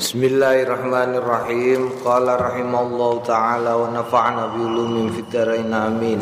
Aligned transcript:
Bismillahirrahmanirrahim. 0.00 2.00
Qala 2.00 2.40
rahimallahu 2.40 3.20
taala 3.20 3.76
wa 3.76 3.92
nafa'na 3.92 4.48
bi 4.48 4.64
ulumin 4.64 5.12
fid 5.12 5.28
amin. 5.28 6.16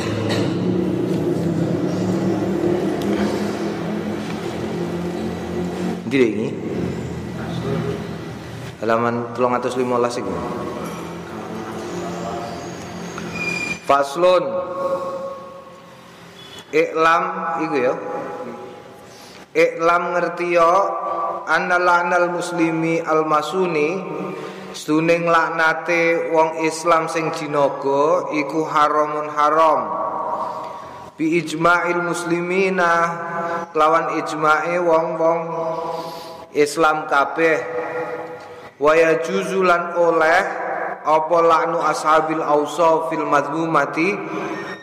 Ndi 6.11 6.19
ini? 6.19 6.49
Halaman 8.83 9.31
315 9.39 10.27
iki. 10.27 10.35
Faslun 13.87 14.43
Iklam 16.75 17.23
iku 17.63 17.77
ya. 17.79 17.95
Iklam 19.55 20.19
ngerti 20.19 20.59
ya 20.59 20.67
anna 21.49 21.81
la'nal 21.81 22.29
muslimi 22.29 23.01
al 23.01 23.25
masuni 23.25 23.89
Suning 24.79 25.27
laknate 25.27 26.31
wong 26.31 26.63
Islam 26.63 27.09
sing 27.11 27.35
jinaga 27.35 28.31
iku 28.37 28.69
haramun 28.69 29.27
haram. 29.33 29.81
Bi 31.19 31.41
ijma'il 31.41 31.99
muslimina 31.99 32.93
lawan 33.75 34.23
ijma'e 34.23 34.79
wong-wong 34.79 35.41
Islam 36.55 37.11
kabeh. 37.11 37.59
Wa 38.79 38.95
yajuzulan 38.95 39.99
oleh 39.99 40.41
apa 41.03 41.37
laknu 41.43 41.83
ashabil 41.83 42.45
ausa 42.45 43.09
fil 43.11 43.27
madhumati 43.27 44.15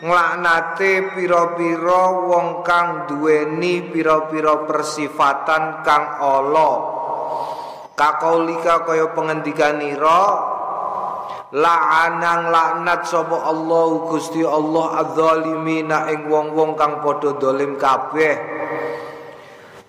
nglaknate 0.04 1.16
pira-pira 1.16 2.02
wong 2.28 2.60
kang 2.60 3.08
duweni 3.08 3.88
pira-pira 3.88 4.68
persifatan 4.68 5.80
kang 5.80 6.20
ala. 6.20 6.72
Kakaulika 7.96 8.84
kaya 8.84 9.16
pengendikanira 9.16 10.20
la'anang 11.56 12.52
laknat 12.52 13.08
sapa 13.08 13.48
Allah 13.48 13.88
Gusti 14.12 14.44
Allah 14.44 15.00
adzalimina 15.00 16.12
ing 16.12 16.28
wong-wong 16.28 16.76
kang 16.76 17.00
padha 17.00 17.40
dolim 17.40 17.80
kabeh. 17.80 18.36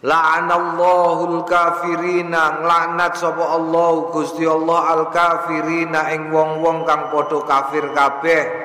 La'anallahul 0.07 1.43
kafirina 1.43 2.63
nglaknat 2.63 3.19
sapa 3.19 3.43
Allah 3.43 4.07
Gusti 4.15 4.47
Allah 4.47 4.87
al 4.87 5.03
kafirina 5.11 6.07
ing 6.15 6.31
wong-wong 6.31 6.87
kang 6.87 7.11
padha 7.11 7.43
kafir 7.43 7.91
kabeh 7.91 8.56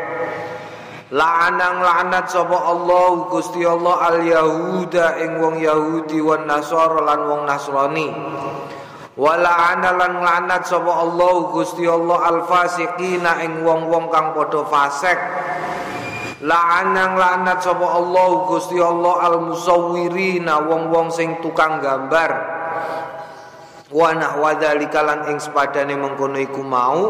La'anang 1.12 1.84
la'nat 1.84 2.32
sapa 2.32 2.72
Allah 2.72 3.28
Gusti 3.28 3.60
Allah 3.68 4.00
al 4.00 4.24
Yahuda 4.24 5.20
ing 5.20 5.44
wong 5.44 5.60
Yahudi 5.60 6.24
wan 6.24 6.48
Nasara 6.48 7.04
lan 7.04 7.28
wong 7.28 7.42
Nasrani. 7.44 8.08
Wa 9.20 9.36
lan 9.36 9.84
la'nat 9.84 10.64
sapa 10.64 10.88
Allah 10.88 11.52
Gusti 11.52 11.84
Allah 11.84 12.16
al 12.32 12.48
fasiqina 12.48 13.44
ing 13.44 13.60
wong-wong 13.60 14.08
kang 14.08 14.32
padha 14.32 14.64
fasik. 14.64 15.20
La'anang 16.48 17.20
la'nat 17.20 17.60
sapa 17.60 17.92
Allah 17.92 18.48
Gusti 18.48 18.80
Allah 18.80 19.14
al 19.28 19.36
musawwirina 19.52 20.64
wong-wong 20.64 21.12
sing 21.12 21.44
tukang 21.44 21.84
gambar 21.84 22.61
wa 23.92 24.10
nahwa 24.16 24.56
dzalika 24.56 25.04
lan 25.04 25.28
ing 25.28 25.38
sepadane 25.38 25.92
mengkono 25.94 26.40
iku 26.40 26.64
mau 26.64 27.00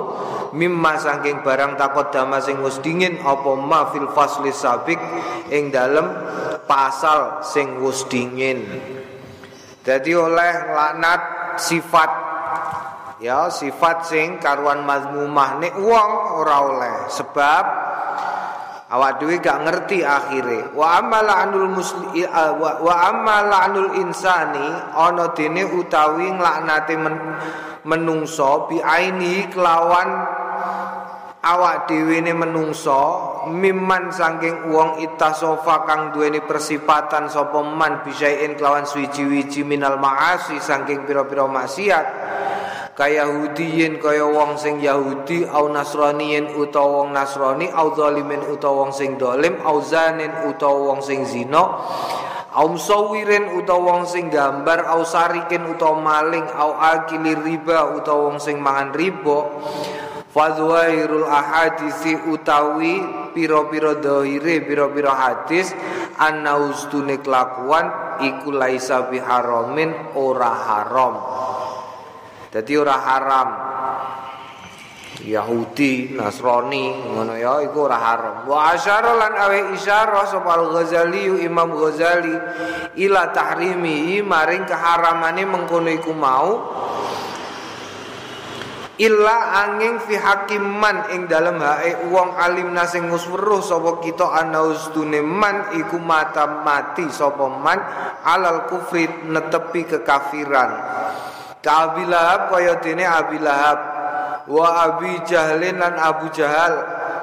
mimma 0.52 0.98
saking 0.98 1.41
barang 1.41 1.78
takut 1.78 2.11
dama 2.11 2.42
sing 2.42 2.58
wis 2.61 2.83
dingin 2.83 3.22
apa 3.22 3.50
ma 3.55 3.88
fil 3.94 4.11
fasli 4.11 4.50
sabik 4.50 4.98
ing 5.48 5.70
dalem 5.70 6.10
pasal 6.66 7.41
sing 7.47 7.80
wis 7.80 8.03
dingin. 8.10 8.66
Jadi 9.83 10.10
oleh 10.14 10.53
laknat 10.75 11.22
sifat 11.58 12.10
ya 13.19 13.50
sifat 13.50 14.06
sing 14.06 14.42
karuan 14.42 14.83
mazmumah 14.83 15.58
nek 15.62 15.75
wong 15.78 16.10
ora 16.42 16.56
oleh. 16.66 16.97
Sebab 17.10 17.64
awak 18.93 19.25
dhewe 19.25 19.41
gak 19.41 19.65
ngerti 19.65 20.05
akhire. 20.05 20.77
Wa 20.77 21.01
amala 21.01 21.49
anul 21.49 21.72
musli 21.72 22.22
wa, 22.28 22.77
wa 22.78 22.94
anul 23.65 23.97
insani 23.97 24.69
ana 24.93 25.33
dene 25.33 25.65
utawi 25.65 26.28
nglaknate 26.28 26.94
men, 27.00 27.16
menungso 27.89 28.69
bi 28.69 28.78
aini 28.78 29.49
kelawan 29.49 30.09
awak 31.43 31.91
dhewe 31.91 32.22
ne 32.22 32.31
menungso 32.37 33.00
mimman 33.50 34.15
saking 34.15 34.71
wong 34.71 35.03
itasofa 35.03 35.83
kang 35.83 36.15
duweni 36.15 36.39
persifatan 36.45 37.27
sapa 37.27 37.59
man 37.66 38.06
bisain 38.06 38.55
kelawan 38.55 38.87
suwi-wiji 38.87 39.66
minal 39.66 39.99
maasi 39.99 40.62
saking 40.62 41.03
pira-pira 41.03 41.49
maksiat 41.50 42.06
kaya 42.92 43.25
Yahudiyin 43.25 43.97
kaya 44.04 44.28
wong 44.28 44.60
sing 44.60 44.76
Yahudi 44.76 45.48
au 45.48 45.72
Nasraniyin 45.72 46.53
utawa 46.60 47.04
wong 47.04 47.16
Nasrani 47.16 47.72
au 47.72 47.97
zalimin 47.97 48.44
utawa 48.53 48.84
wong 48.84 48.92
sing 48.92 49.16
dolim 49.16 49.56
au 49.64 49.80
zanin 49.80 50.28
utawa 50.44 50.92
wong 50.92 51.00
sing 51.00 51.25
zina 51.25 51.62
au 52.53 52.69
musawirin 52.69 53.56
utawa 53.56 53.97
wong 53.97 54.04
sing 54.04 54.28
gambar 54.28 54.84
au 54.92 55.08
sarikin 55.08 55.64
utawa 55.72 56.04
maling 56.04 56.44
au 56.53 56.76
akili 56.76 57.32
riba 57.32 57.97
utawa 57.97 58.28
wong 58.28 58.36
sing 58.36 58.60
mangan 58.60 58.92
riba. 58.92 59.41
Fadwairul 60.32 61.28
ahadisi 61.28 62.16
utawi 62.32 63.04
piro-piro 63.36 64.00
dohire 64.00 64.64
piro-piro 64.64 65.12
hadis 65.12 65.76
Anna 66.16 66.56
ustune 66.56 67.20
kelakuan 67.20 68.16
iku 68.24 68.48
laisa 68.48 69.12
biharamin 69.12 69.92
ora 70.16 70.48
haram 70.48 71.14
Jadi 72.53 72.73
ora 72.77 72.97
haram. 73.01 73.51
Yahudi, 75.23 76.13
Nasrani, 76.19 76.93
ngono 77.15 77.39
ya 77.39 77.65
iku 77.65 77.89
ora 77.89 77.97
haram. 77.97 78.37
Wa 78.45 78.77
asyara 78.77 79.17
lan 79.17 79.33
awe 79.39 79.59
isyarah 79.73 80.29
sapa 80.29 80.51
Al-Ghazali 80.61 81.47
Imam 81.47 81.73
Ghazali 81.73 82.37
ila 83.01 83.33
tahrimi 83.33 84.21
maring 84.21 84.69
keharamane 84.69 85.49
mengkono 85.49 85.89
iku 85.89 86.13
mau 86.13 86.51
illa 89.01 89.65
angin 89.65 89.97
fi 90.05 90.15
hakiman 90.21 91.09
ing 91.17 91.25
dalem 91.25 91.57
hae 91.59 92.07
wong 92.13 92.37
alim 92.37 92.77
sing 92.84 93.09
wis 93.09 93.25
weruh 93.27 93.65
sapa 93.65 94.05
kita 94.05 94.29
ana 94.29 94.69
ustune 94.69 95.25
man 95.25 95.73
iku 95.75 95.97
mata 95.97 96.61
mati 96.61 97.09
sapa 97.09 97.49
man 97.49 97.81
alal 98.23 98.69
kufri 98.69 99.09
netepi 99.27 99.89
kekafiran 99.89 100.71
Ka 101.62 101.95
Abi 101.95 102.03
Lahab 102.11 102.50
kaya 102.50 102.83
dene 102.83 103.06
Abi 103.06 103.39
Lahab. 103.39 103.78
Wa 104.50 104.91
Abi 104.91 105.23
Jahlin 105.23 105.78
lan 105.78 105.95
Abu 105.95 106.27
Jahal. 106.34 106.75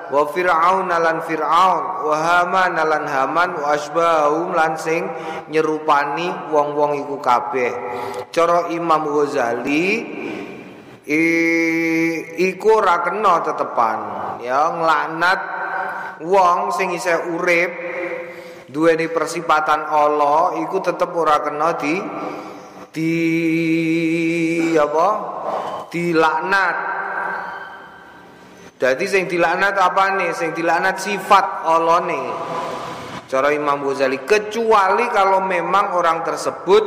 Wa 0.10 0.26
Fir'aun 0.32 0.88
lan 0.88 1.20
Fir'aun. 1.28 1.84
Wa 2.08 2.16
Haman 2.16 2.80
lan 2.80 3.04
Haman. 3.04 3.60
Wa 3.60 3.76
asbahum 3.76 4.56
lan 4.56 4.80
sing 4.80 5.12
nyerupani 5.52 6.50
wong-wong 6.56 7.04
iku 7.04 7.20
kabeh. 7.20 7.72
Cara 8.32 8.72
Imam 8.72 9.12
Ghazali 9.12 9.88
i, 11.04 11.24
iku 12.48 12.80
ora 12.80 13.04
kena 13.04 13.44
tetepan. 13.44 14.00
Ya 14.40 14.72
nglaknat 14.72 15.40
wong 16.24 16.72
sing 16.72 16.96
isih 16.96 17.36
urip 17.36 17.72
duweni 18.72 19.12
persipatan 19.12 19.84
Allah 19.84 20.56
iku 20.64 20.80
tetep 20.80 21.12
ora 21.12 21.44
kena 21.44 21.76
di 21.76 22.00
di 22.94 24.74
apa? 24.78 25.10
dilaknat. 25.90 26.76
Jadi 28.80 29.06
sing 29.10 29.24
dilaknat 29.28 29.76
apa 29.76 30.16
nih? 30.16 30.30
Sing 30.32 30.56
dilaknat 30.56 31.02
sifat 31.02 31.66
Allah 31.66 32.00
nih. 32.06 32.26
Cara 33.30 33.54
Imam 33.54 33.86
Ghazali 33.86 34.26
kecuali 34.26 35.06
kalau 35.12 35.44
memang 35.46 35.94
orang 35.94 36.26
tersebut 36.26 36.84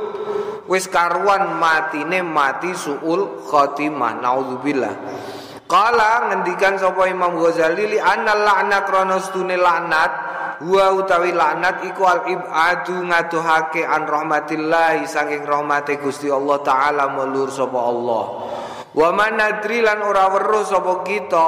wis 0.67 0.89
karuan 0.91 1.59
matine 1.61 2.25
mati 2.25 2.73
suul 2.73 3.45
khotimah 3.47 4.19
naudzubillah. 4.19 4.95
Kala 5.69 6.33
ngendikan 6.33 6.81
sapa 6.81 7.07
Imam 7.07 7.39
Ghazali 7.39 7.95
li 7.95 7.99
anna 8.01 8.35
la'na 8.35 8.83
krana 8.83 9.19
laknat 9.19 10.13
Wa 10.61 10.93
utawi 10.93 11.33
laknat 11.33 11.89
iku 11.89 12.03
al 12.05 12.29
ibadu 12.29 13.01
ngaduhake 13.09 13.87
an 13.89 14.05
rahmatillah 14.05 15.01
saking 15.09 15.49
rahmate 15.49 15.97
Gusti 15.97 16.29
Allah 16.29 16.61
taala 16.61 17.09
mulur 17.17 17.49
sapa 17.49 17.79
Allah. 17.81 18.25
Wa 18.93 19.09
manadri 19.17 19.81
lan 19.81 20.05
ora 20.05 20.29
weruh 20.29 20.69
sapa 20.69 21.01
kita 21.01 21.47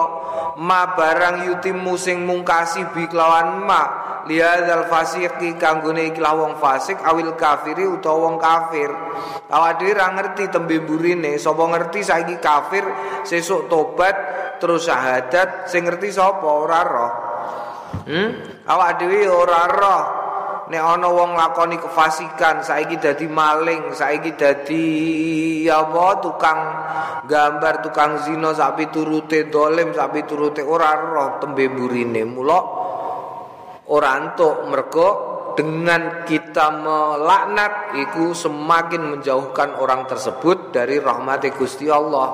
ma 0.64 0.96
barang 0.96 1.44
yutimu 1.52 2.00
sing 2.00 2.24
mungkasi 2.24 2.88
bi 2.96 3.04
kelawan 3.04 3.60
ma 3.60 3.82
lihadzal 4.24 4.88
fasiqi 4.88 5.60
kanggone 5.60 6.08
iki 6.08 6.24
wong 6.24 6.56
fasik 6.56 6.96
awil 7.04 7.36
kafiri 7.36 7.84
utawa 7.84 8.32
wong 8.32 8.36
kafir. 8.40 8.90
Awak 9.52 9.72
dhewe 9.76 9.92
ra 9.92 10.08
ngerti 10.16 10.48
tembe 10.48 10.80
burine, 10.80 11.36
sapa 11.36 11.60
ngerti 11.68 12.00
saiki 12.00 12.40
kafir 12.40 12.84
sesuk 13.28 13.68
tobat 13.68 14.16
terus 14.56 14.88
syahadat 14.88 15.68
sing 15.68 15.84
ngerti 15.84 16.08
sapa 16.08 16.48
ora 16.48 16.80
roh. 16.80 17.12
Hmm? 18.08 18.53
Awak 18.64 18.90
dhewe 18.96 19.28
ora 19.28 19.68
roh. 19.68 20.04
Nek 20.64 20.80
ana 20.80 21.12
wong 21.12 21.36
lakoni 21.36 21.76
kefasikan 21.76 22.64
saiki 22.64 22.96
dadi 22.96 23.28
maling 23.28 23.92
saiki 23.92 24.32
dadi 24.32 24.88
apa 25.68 26.24
tukang 26.24 26.60
gambar 27.28 27.84
tukang 27.84 28.24
zina 28.24 28.56
sak 28.56 28.80
piturute 28.80 29.52
dolim 29.52 29.92
sak 29.92 30.16
piturute 30.16 30.64
ora 30.64 30.96
roh 30.96 31.36
tembe 31.36 31.68
burine 31.68 32.24
mula 32.24 32.60
ora 33.92 34.16
entuk 34.16 34.64
mergo 34.72 35.08
dengan 35.52 36.24
kita 36.24 36.72
melaknat 36.80 38.00
iku 38.00 38.32
semakin 38.32 39.20
menjauhkan 39.20 39.76
orang 39.76 40.08
tersebut 40.08 40.72
dari 40.72 40.96
rahmat 40.96 41.44
Gusti 41.52 41.92
Allah. 41.92 42.32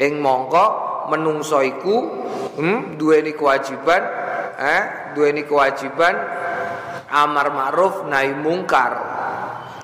Ing 0.00 0.24
mongko 0.24 0.66
menungso 1.12 1.60
iku 1.60 1.96
hmm, 2.56 2.96
duweni 2.96 3.36
kewajiban 3.36 4.21
eh? 4.62 4.82
Duweni 5.18 5.42
kewajiban. 5.42 6.14
Amar 7.12 7.50
ma'ruf 7.50 8.06
nahi 8.06 8.32
mungkar. 8.32 8.92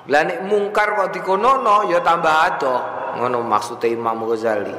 Lah 0.09 0.21
nek 0.25 0.41
mungkar 0.49 0.97
kok 0.97 1.13
dikonono 1.13 1.85
ya 1.91 2.01
tambah 2.01 2.35
adoh. 2.49 2.81
Ngono 3.21 3.45
maksudnya 3.45 3.93
Imam 3.93 4.25
Ghazali. 4.25 4.73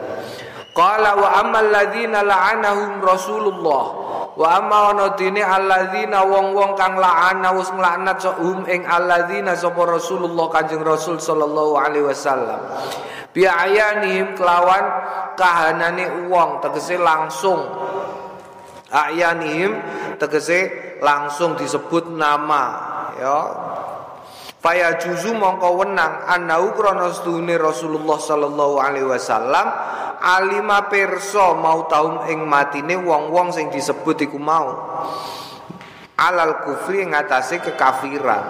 Qala 0.74 1.18
wa 1.18 1.28
ammal 1.38 1.70
ladzina 1.70 2.24
la'anahum 2.26 2.98
Rasulullah. 3.02 3.84
Wa 4.34 4.46
amma 4.56 4.94
ana 4.94 5.12
dene 5.18 5.42
alladzina 5.42 6.22
wong-wong 6.22 6.78
kang 6.78 6.96
la'ana 6.96 7.50
wis 7.58 7.68
nglaknat 7.74 8.22
hum 8.38 8.64
ing 8.70 8.86
alladzina 8.86 9.58
sapa 9.58 9.82
Rasulullah 9.84 10.46
Kanjeng 10.48 10.86
Rasul 10.86 11.18
sallallahu 11.18 11.74
alaihi 11.76 12.06
wasallam. 12.06 12.62
Bi 13.34 13.46
ayanihim 13.46 14.38
kelawan 14.38 14.82
kahanane 15.34 16.30
wong 16.30 16.62
tegese 16.62 16.98
langsung 16.98 17.62
ayanihim 18.90 19.78
tegese 20.18 20.98
langsung 21.00 21.56
disebut 21.56 22.10
nama 22.12 22.64
ya 23.16 23.38
Faya 24.60 25.00
juzu 25.00 25.32
mongko 25.32 25.80
wenang 25.80 26.28
anau 26.28 26.76
krana 26.76 27.08
Rasulullah 27.08 28.20
sallallahu 28.20 28.76
alaihi 28.76 29.08
wasallam 29.08 29.72
alima 30.20 30.84
perso 30.84 31.56
mau 31.56 31.88
taum 31.88 32.28
ing 32.28 32.44
matine 32.44 32.92
wong-wong 33.00 33.56
sing 33.56 33.72
disebut 33.72 34.28
iku 34.28 34.36
mau 34.36 34.68
alal 36.20 36.60
kufri 36.68 37.08
ing 37.08 37.16
atase 37.16 37.64
kekafiran. 37.64 38.44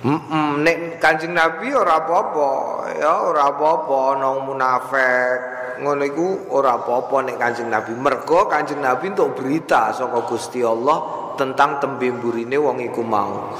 Mm 0.00 0.64
nek 0.64 0.96
Kanjeng 0.96 1.36
Nabi 1.36 1.76
ora 1.76 2.00
apa-apa, 2.00 2.50
ya 2.96 3.20
ora 3.28 3.52
apa-apa 3.52 4.16
munafik. 4.40 5.59
Ngono 5.80 6.02
iku 6.04 6.52
ora 6.52 6.76
apa-apa 6.76 7.24
nek 7.24 7.36
Kanjeng 7.40 7.72
Nabi. 7.72 7.96
Mergo 7.96 8.44
Kanjeng 8.46 8.84
Nabi 8.84 9.10
untuk 9.16 9.40
berita 9.40 9.96
saka 9.96 10.22
Gusti 10.28 10.60
Allah 10.60 11.32
tentang 11.40 11.80
tembemburine 11.80 12.60
wong 12.60 12.84
iku 12.84 13.00
mau. 13.00 13.56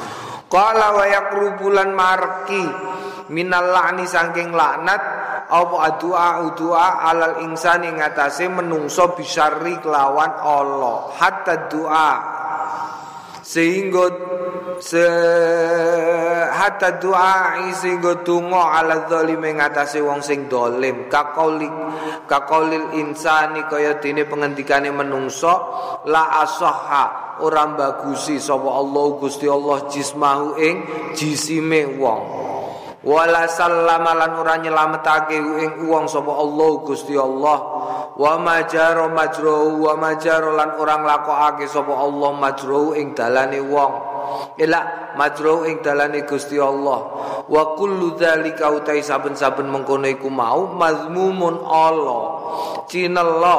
Qala 0.51 0.93
wa 0.93 1.05
yakrubulan 1.07 1.97
marki 1.97 2.65
minal 3.31 3.71
la'ni 3.71 4.05
saking 4.05 4.53
laknat 4.53 5.03
apa 5.51 5.77
adua 5.83 6.47
udua 6.47 7.03
alal 7.07 7.43
insani 7.43 7.91
ngatasé 7.91 8.47
menungso 8.47 9.15
bisari 9.19 9.79
kelawan 9.83 10.31
Allah 10.39 11.11
hatta 11.19 11.67
doa 11.67 12.13
sehingga 13.43 14.05
se 14.07 14.60
hatta 16.51 16.97
doa 16.97 17.61
sehingga 17.77 18.25
donga 18.25 18.81
ala 18.81 19.05
zalim 19.05 19.45
ngatasi 19.45 20.01
wong 20.01 20.25
sing 20.25 20.49
dolim. 20.49 21.13
Kakaulik 21.13 21.73
kakaulil 22.25 22.97
insani 22.97 23.69
kaya 23.69 24.01
dene 24.01 24.25
pengendikane 24.25 24.89
menungso 24.89 25.53
la 26.09 26.41
asaha 26.41 27.37
ora 27.45 27.69
bagusi 27.69 28.41
sapa 28.41 28.69
Allah 28.69 29.07
Gusti 29.21 29.47
Allah 29.49 29.85
jismahu 29.93 30.57
ing 30.57 30.77
jisime 31.13 31.85
wong. 32.01 32.23
Wala 33.01 33.49
sallama 33.49 34.13
lan 34.13 34.33
ora 34.37 34.61
nyelametake 34.61 35.37
ing 35.37 35.89
wong 35.89 36.09
sapa 36.09 36.33
Allah 36.37 36.71
Gusti 36.85 37.17
Allah. 37.17 37.59
Wa 38.21 38.37
majaro 38.37 39.09
majro 39.13 39.81
wa 39.81 39.97
majaro 39.97 40.53
lan 40.53 40.77
orang 40.77 41.09
lakokake 41.09 41.65
sapa 41.69 41.93
Allah 41.97 42.31
majro 42.37 42.93
ing 42.93 43.17
dalane 43.17 43.61
wong 43.65 44.10
ila 44.57 44.81
majro 45.17 45.65
ing 45.67 45.81
dalane 45.81 46.23
Gusti 46.25 46.57
Allah. 46.61 47.01
Wa 47.47 47.63
kullu 47.75 48.15
dzalika 48.15 48.71
utai 48.71 49.03
saben-saben 49.03 49.67
mengkono 49.67 50.07
iku 50.07 50.29
mau 50.29 50.71
mazmumun 50.77 51.65
Allah. 51.65 52.23
Cinella 52.91 53.59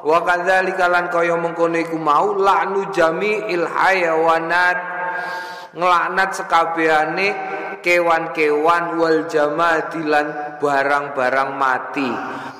wa 0.00 0.18
kadzalika 0.24 0.88
lan 0.88 1.12
kaya 1.12 1.36
mengkono 1.36 1.76
iku 1.76 1.96
mau 2.00 2.34
la'nu 2.34 2.90
jami'il 2.90 3.66
hayawanat. 3.66 4.78
Nglaknat 5.70 6.30
sekabehane 6.34 7.28
kewan-kewan 7.78 8.98
wal 8.98 9.30
jamadilan 9.30 10.58
barang-barang 10.58 11.50
mati. 11.54 12.10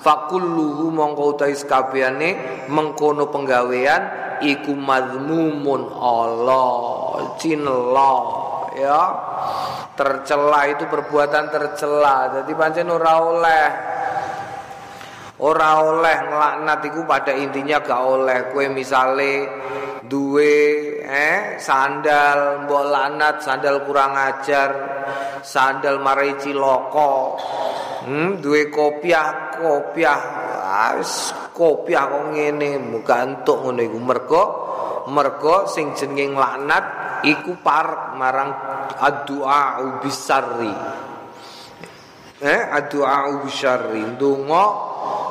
Fakulluhu 0.01 0.89
mongko 0.95 1.37
utahe 1.37 1.53
kabehane 1.59 2.31
mengkono 2.71 3.29
penggawean 3.29 4.03
iku 4.41 4.73
madmumun 4.73 5.93
Allah 5.93 7.00
cinela 7.41 8.15
ya. 8.77 9.03
Tercela 9.97 10.61
itu 10.71 10.89
perbuatan 10.89 11.53
tercela. 11.53 12.41
Jadi 12.41 12.53
pancen 12.57 12.89
ora 12.89 13.15
oleh. 13.21 13.67
Ora 15.41 15.81
oleh 15.81 16.17
nglaknat 16.29 16.81
iku 16.93 17.01
pada 17.09 17.33
intinya 17.33 17.81
gak 17.81 18.03
oleh. 18.05 18.39
Kue 18.53 18.69
misale 18.69 19.49
duwe 20.05 20.57
eh 21.05 21.57
sandal 21.61 22.65
mbok 22.65 22.85
lanat 22.89 23.45
sandal 23.45 23.85
kurang 23.87 24.17
ajar 24.17 24.71
sandal 25.45 26.03
marai 26.03 26.35
ciloko 26.41 27.39
hmm, 28.05 28.43
duwe 28.43 28.69
kopiah 28.73 29.55
kopiah 29.55 30.21
wis 30.99 31.33
kopiah 31.53 32.09
kok 32.09 32.25
ngene 32.33 33.01
entuk 33.01 33.59
ngono 33.65 33.81
iku. 33.81 33.99
Mergo 34.01 34.45
mergo 35.11 35.67
sing 35.67 35.93
jenenge 35.99 36.39
laknat 36.39 36.85
iku 37.27 37.59
par 37.61 38.17
marang 38.17 38.51
addu'a 38.97 39.85
ubisari 39.85 40.75
eh 42.41 42.61
addu'a 42.73 43.29
ubisari 43.37 44.17
ndonga 44.17 44.65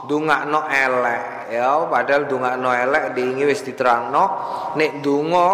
ndongakno 0.06 0.60
elek. 0.70 1.24
Ya 1.54 1.78
padahal 1.86 2.26
ndongakno 2.26 2.70
elek 2.74 3.04
diingi 3.14 3.46
wis 3.46 3.62
diterangno. 3.62 4.24
Nek 4.78 5.02
ndonga 5.02 5.46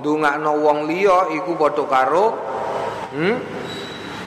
ndongakno 0.00 0.50
wong 0.60 0.78
liya 0.88 1.32
iku 1.32 1.56
padha 1.56 1.84
karo 1.88 2.24
hmm 3.16 3.63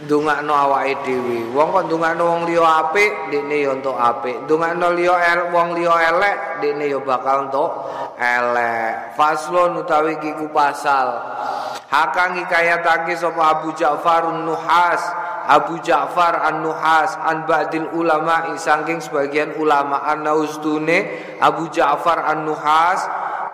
ndongakno 0.08 0.54
awake 0.56 0.96
dhewe. 1.04 1.52
Wong 1.52 1.70
kok 1.76 1.84
ndongakno 1.92 2.24
wong 2.24 2.42
liya 2.48 2.88
apik 2.88 3.12
dekne 3.30 3.68
ya 3.68 3.76
entuk 3.76 4.00
apik. 4.00 4.48
Ndongakno 4.48 4.96
liya 4.96 5.16
el 5.36 5.42
wong 5.52 5.76
liya 5.76 5.94
elek 6.16 6.38
dekne 6.64 6.86
ya 6.88 7.00
bakal 7.04 7.52
entuk 7.52 7.72
elek. 8.16 9.14
Faslon 9.20 9.84
utawi 9.84 10.16
kiku 10.24 10.48
pasal. 10.56 11.12
Hakang 11.92 12.40
hikayatake 12.40 13.20
sapa 13.20 13.60
Abu 13.60 13.76
Ja'far 13.76 14.32
Nuhas 14.44 15.28
Abu 15.48 15.80
Ja'far 15.80 16.44
An-Nuhas 16.44 17.16
an 17.24 17.48
ba'dil 17.48 17.88
ulama 17.96 18.52
saking 18.60 19.00
sebagian 19.00 19.56
ulama 19.56 20.04
an-naustune 20.04 21.08
Abu 21.40 21.72
Ja'far 21.72 22.28
An-Nuhas 22.28 23.00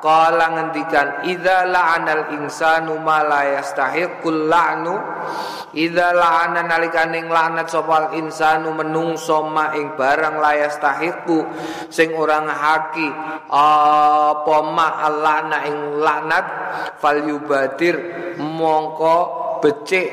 Kala 0.03 0.51
ngendikan 0.51 1.23
Idza 1.31 1.63
la'anal 1.63 2.35
insanu 2.35 2.99
ma 2.99 3.23
la 3.23 3.55
yastahiqul 3.55 4.51
la'nu. 4.51 4.95
Idza 5.71 6.11
la'ana 6.11 6.59
nalikane 6.67 7.23
nglanat 7.23 7.71
sapa 7.71 8.11
insanu 8.19 8.75
menungso 8.75 9.47
ma 9.47 9.71
ing 9.71 9.95
barang 9.95 10.43
la 10.43 10.59
yastahiqu 10.59 11.39
sing 11.87 12.11
ora 12.19 12.43
ngahaki 12.43 13.07
apa 13.47 14.57
ma 14.67 14.87
alana 15.07 15.63
ing 15.71 16.03
laknat 16.03 16.45
fal 16.99 17.23
yubadir 17.23 17.95
mongko 18.43 19.17
becik 19.63 20.07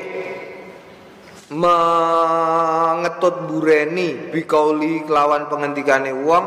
mengetut 1.51 3.43
bureni 3.51 4.31
bikauli 4.31 5.03
kelawan 5.03 5.51
pengendikane 5.51 6.15
wong 6.15 6.45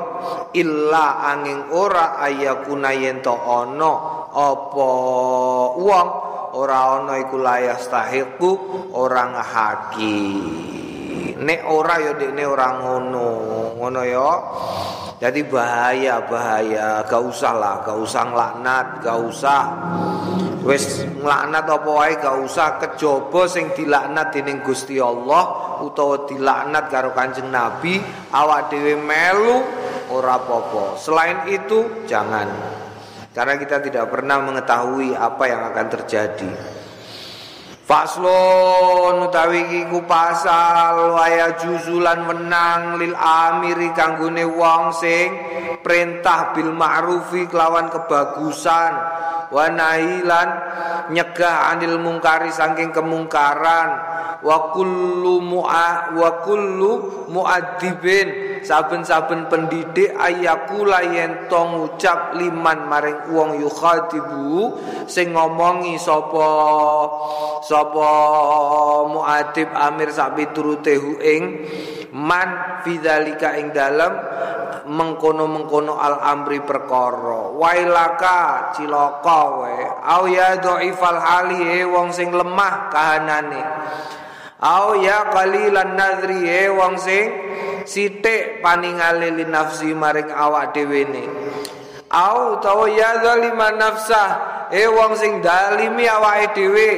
illa 0.57 1.29
angin 1.29 1.69
ora 1.77 2.17
ayakuna 2.25 2.89
yen 2.97 3.21
to 3.21 3.37
ana 3.37 3.93
apa 4.33 4.91
wong 5.77 6.09
ora 6.57 7.05
ana 7.05 7.21
iku 7.21 7.37
layas 7.37 7.85
tahiku 7.93 8.57
ora 8.97 9.29
ngahaki. 9.29 10.23
Nek 11.35 11.61
ora 11.69 12.01
ya 12.01 12.13
dekne 12.17 12.47
ora 12.49 12.79
ngono 12.81 13.29
ngono 13.77 14.01
ya. 14.07 14.31
Jadi 15.21 15.41
bahaya 15.45 16.25
bahaya. 16.25 17.05
Gak 17.05 17.23
usah 17.29 17.53
lah 17.59 17.75
gak 17.85 17.99
usah 17.99 18.23
nglaknat 18.33 18.87
gak 19.03 19.19
usah 19.21 19.61
wis 20.65 21.05
nglaknat 21.05 21.69
apa 21.69 21.91
wae 21.93 22.17
gak 22.17 22.37
usah 22.41 22.81
kejaba 22.81 23.45
sing 23.47 23.77
dilaknat 23.77 24.33
dening 24.33 24.65
Gusti 24.65 24.97
Allah 24.97 25.77
utawa 25.85 26.25
dilaknat 26.25 26.89
karo 26.89 27.13
Kanjeng 27.13 27.53
Nabi 27.53 28.01
awak 28.33 28.73
dhewe 28.73 28.97
melu 28.97 29.61
ora 30.09 30.41
apa-apa. 30.41 30.97
Selain 30.97 31.45
itu 31.53 32.05
jangan. 32.09 32.49
Karena 33.35 33.59
kita 33.59 33.83
tidak 33.83 34.09
pernah 34.09 34.41
mengetahui 34.41 35.13
apa 35.13 35.45
yang 35.45 35.63
akan 35.75 35.87
terjadi. 35.91 36.51
Faslon 37.85 39.29
utawi 39.29 39.61
iki 39.69 39.93
ku 39.93 40.09
pasal 40.09 41.13
waya 41.13 41.53
juzulan 41.61 42.25
menang 42.25 42.97
lil 42.97 43.13
amiri 43.13 43.93
kanggone 43.93 44.41
wong 44.41 44.89
sing 44.97 45.29
perintah 45.85 46.57
bil 46.57 46.73
ma'rufi 46.73 47.45
kelawan 47.45 47.93
kebagusan 47.93 48.93
wa 49.55 49.71
nahilan 49.71 50.49
nyegah 51.15 51.71
anil 51.71 52.03
mungkari 52.03 52.51
saking 52.51 52.91
kemungkaran. 52.91 54.13
Wa 54.45 54.77
kullu 54.77 55.41
mu'a 55.41 56.13
wa 56.21 56.45
kullu 56.45 57.25
mu'adzibin 57.33 58.44
saben-saben 58.65 59.47
pendidik 59.53 60.17
ayakula 60.17 61.05
yen 61.05 61.47
to 61.47 61.61
ngucap 61.61 62.35
liman 62.35 62.89
maring 62.89 63.29
wong 63.31 63.61
yukhatibu 63.61 64.81
sing 65.05 65.37
ngomongi 65.37 66.01
sapa 66.01 66.49
sapa 67.61 68.11
muadib 69.13 69.69
amir 69.71 70.09
sak 70.11 70.35
piturute 70.35 70.97
ing 71.21 71.43
man 72.17 72.81
fidzalika 72.83 73.55
ing 73.61 73.71
dalem 73.71 74.13
mengkono-mengkono 74.85 75.97
al 75.97 76.21
amri 76.21 76.61
perkara. 76.61 77.53
Wailaka 77.57 78.73
cilaka 78.77 79.43
we 79.61 79.77
au 80.05 80.25
ya 80.29 80.61
dhaifal 80.61 81.19
hali 81.19 81.85
wong 81.89 82.13
sing 82.13 82.31
lemah 82.31 82.93
kahanane. 82.93 83.63
Au 84.65 84.97
ya 84.97 85.29
qalilan 85.33 85.97
nadri 85.97 86.69
wong 86.73 86.97
sing 87.01 87.27
sithik 87.85 88.65
paningale 88.65 89.31
li 89.33 89.45
nafsi 89.49 89.93
maring 89.93 90.33
awak 90.33 90.75
dhewe 90.77 91.03
ne. 91.09 91.25
Au 92.11 92.59
utawa 92.59 92.89
ya 92.91 93.23
zaliman 93.23 93.81
nafsah 93.81 94.29
e 94.73 94.85
wong 94.89 95.13
sing 95.17 95.41
dalimi 95.41 96.05
awake 96.09 96.53
dhewe. 96.57 96.91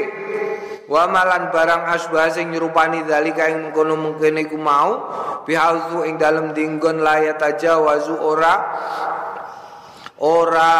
Wa 0.87 1.11
malan 1.11 1.51
barang 1.51 1.91
asbah 1.91 2.31
sing 2.31 2.55
nyerupani 2.55 3.03
dalika 3.03 3.51
ing 3.51 3.75
kono 3.75 3.99
mungkin 3.99 4.39
iku 4.39 4.55
mau 4.55 5.11
bihalzu 5.43 6.07
ing 6.07 6.15
dalem 6.15 6.55
dinggon 6.55 7.03
layat 7.03 7.43
aja 7.43 7.79
wazu 7.83 8.15
ora 8.15 8.55
ora 10.23 10.73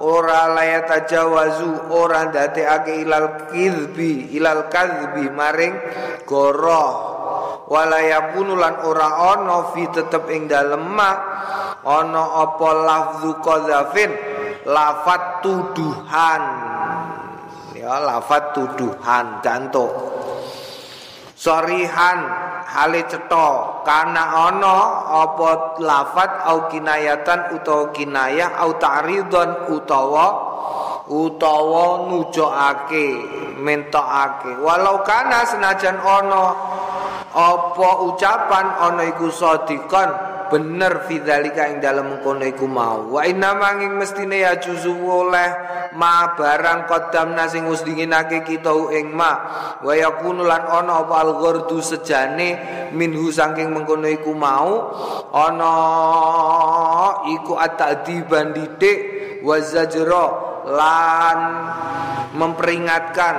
ora 0.00 0.40
layat 0.56 0.88
aja 0.88 1.28
wazu 1.28 1.92
ora 1.92 2.32
ndadekake 2.32 3.04
ilal 3.04 3.52
kizbi 3.52 4.32
ilal 4.32 4.72
kadzbi 4.72 5.28
maring 5.28 5.76
goroh 6.24 7.21
walayakunu 7.72 8.52
lan 8.60 8.84
ora 8.84 9.32
ana 9.32 9.72
fi 9.72 9.88
tetep 9.88 10.28
ing 10.28 10.44
dalem 10.44 10.92
mak 10.92 11.16
ana 11.88 12.44
apa 12.44 12.68
lafzu 12.84 13.32
qadzafin? 13.40 14.12
Lafat 14.62 15.42
tuduhan. 15.42 16.42
Ya 17.74 17.98
lafat 17.98 18.54
tuduhan 18.54 19.42
gantuk. 19.42 19.90
Sorihan 21.34 22.18
hale 22.70 23.02
cetha. 23.10 23.82
Kana 23.82 24.46
ana 24.46 24.76
apa 25.26 25.82
lafat 25.82 26.46
au 26.46 26.70
kinayatan 26.70 27.58
utawa 27.58 27.90
kinayah 27.90 28.54
au 28.62 28.78
ta'ridon 28.78 29.74
utawa 29.74 30.26
utawa 31.10 32.06
nujokake 32.06 33.06
mentokake. 33.58 34.62
Walau 34.62 35.02
kana 35.02 35.42
senajan 35.42 35.98
ana 35.98 36.54
apa 37.32 37.88
ucapan 38.12 38.66
ana 38.76 39.08
iku 39.08 39.32
sadikon 39.32 40.08
bener 40.52 41.08
fidzalika 41.08 41.64
ing 41.72 41.80
dalem 41.80 42.20
kono 42.20 42.44
iku 42.44 42.68
mau. 42.68 43.16
Wa 43.16 43.24
inna 43.24 43.56
manging 43.56 43.96
mestine 43.96 44.44
ya 44.44 44.60
juzu 44.60 44.92
oleh 44.92 45.48
ma 45.96 46.36
barang 46.36 46.84
kodam 46.84 47.32
sing 47.48 47.64
wis 47.72 47.80
dinginake 47.80 48.44
kita 48.44 48.68
ing 48.92 49.16
ma. 49.16 49.32
Wa 49.80 49.96
yakunu 49.96 50.44
lan 50.44 50.68
ana 50.68 51.08
apa 51.08 51.14
al 51.24 51.40
sejane 51.80 52.48
minhu 52.92 53.32
saking 53.32 53.72
mengkono 53.72 54.04
iku 54.12 54.36
mau. 54.36 54.92
Ana 55.32 55.74
iku 57.32 57.56
at-ta'diban 57.56 58.52
didik 58.52 58.98
wa 59.40 59.56
zajra 59.56 60.51
lan 60.68 61.38
memperingatkan 62.32 63.36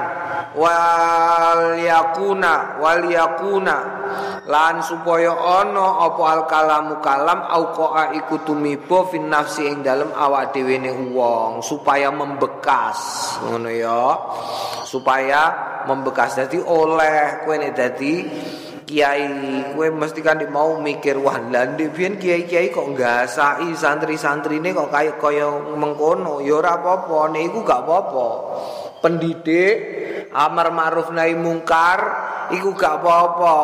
wal 0.53 1.73
yakuna 1.79 2.77
wal 2.77 3.01
yakuna 3.09 3.77
lan 4.45 4.83
supaya 4.83 5.33
ana 5.33 6.03
apa 6.03 6.23
al 6.29 6.41
kalamu 6.45 6.99
kalam 6.99 7.39
au 7.47 7.73
qa'a 7.73 8.13
iku 8.19 8.43
tumiba 8.43 9.07
fin 9.09 9.31
nafsi 9.31 9.65
ing 9.65 9.81
dalem 9.81 10.11
awak 10.13 10.53
dhewe 10.53 10.77
ne 10.77 10.91
wong 11.15 11.63
supaya 11.63 12.11
membekas 12.11 12.99
ngono 13.43 13.69
ya. 13.71 14.03
Supaya 14.83 15.41
membekas. 15.89 16.37
Dadi 16.37 16.59
oleh 16.61 17.43
kowe 17.43 17.55
nek 17.57 17.73
dadi 17.73 18.13
kiai 18.93 19.73
kowe 19.73 19.89
mesti 19.89 20.21
kan 20.21 20.37
mau 20.53 20.77
mikir 20.77 21.17
wah 21.17 21.41
lande 21.49 21.89
biyen 21.89 22.21
kiai-kiai 22.21 22.69
kok 22.69 22.93
ngasai 22.93 23.73
santri-santrine 23.73 24.69
kok 24.69 24.93
kaya 24.93 25.17
kaya 25.17 25.49
mengkono? 25.73 26.37
Ya 26.45 26.61
ora 26.61 26.77
apa-apa 26.77 27.33
niku 27.33 27.65
gak 27.65 27.81
apa-apa. 27.89 28.27
Pendidik 29.01 29.73
amar 30.29 30.69
ma'ruf 30.69 31.09
nahi 31.09 31.33
mungkar 31.33 31.99
iku 32.53 32.77
gak 32.77 33.01
apa-apa. 33.01 33.57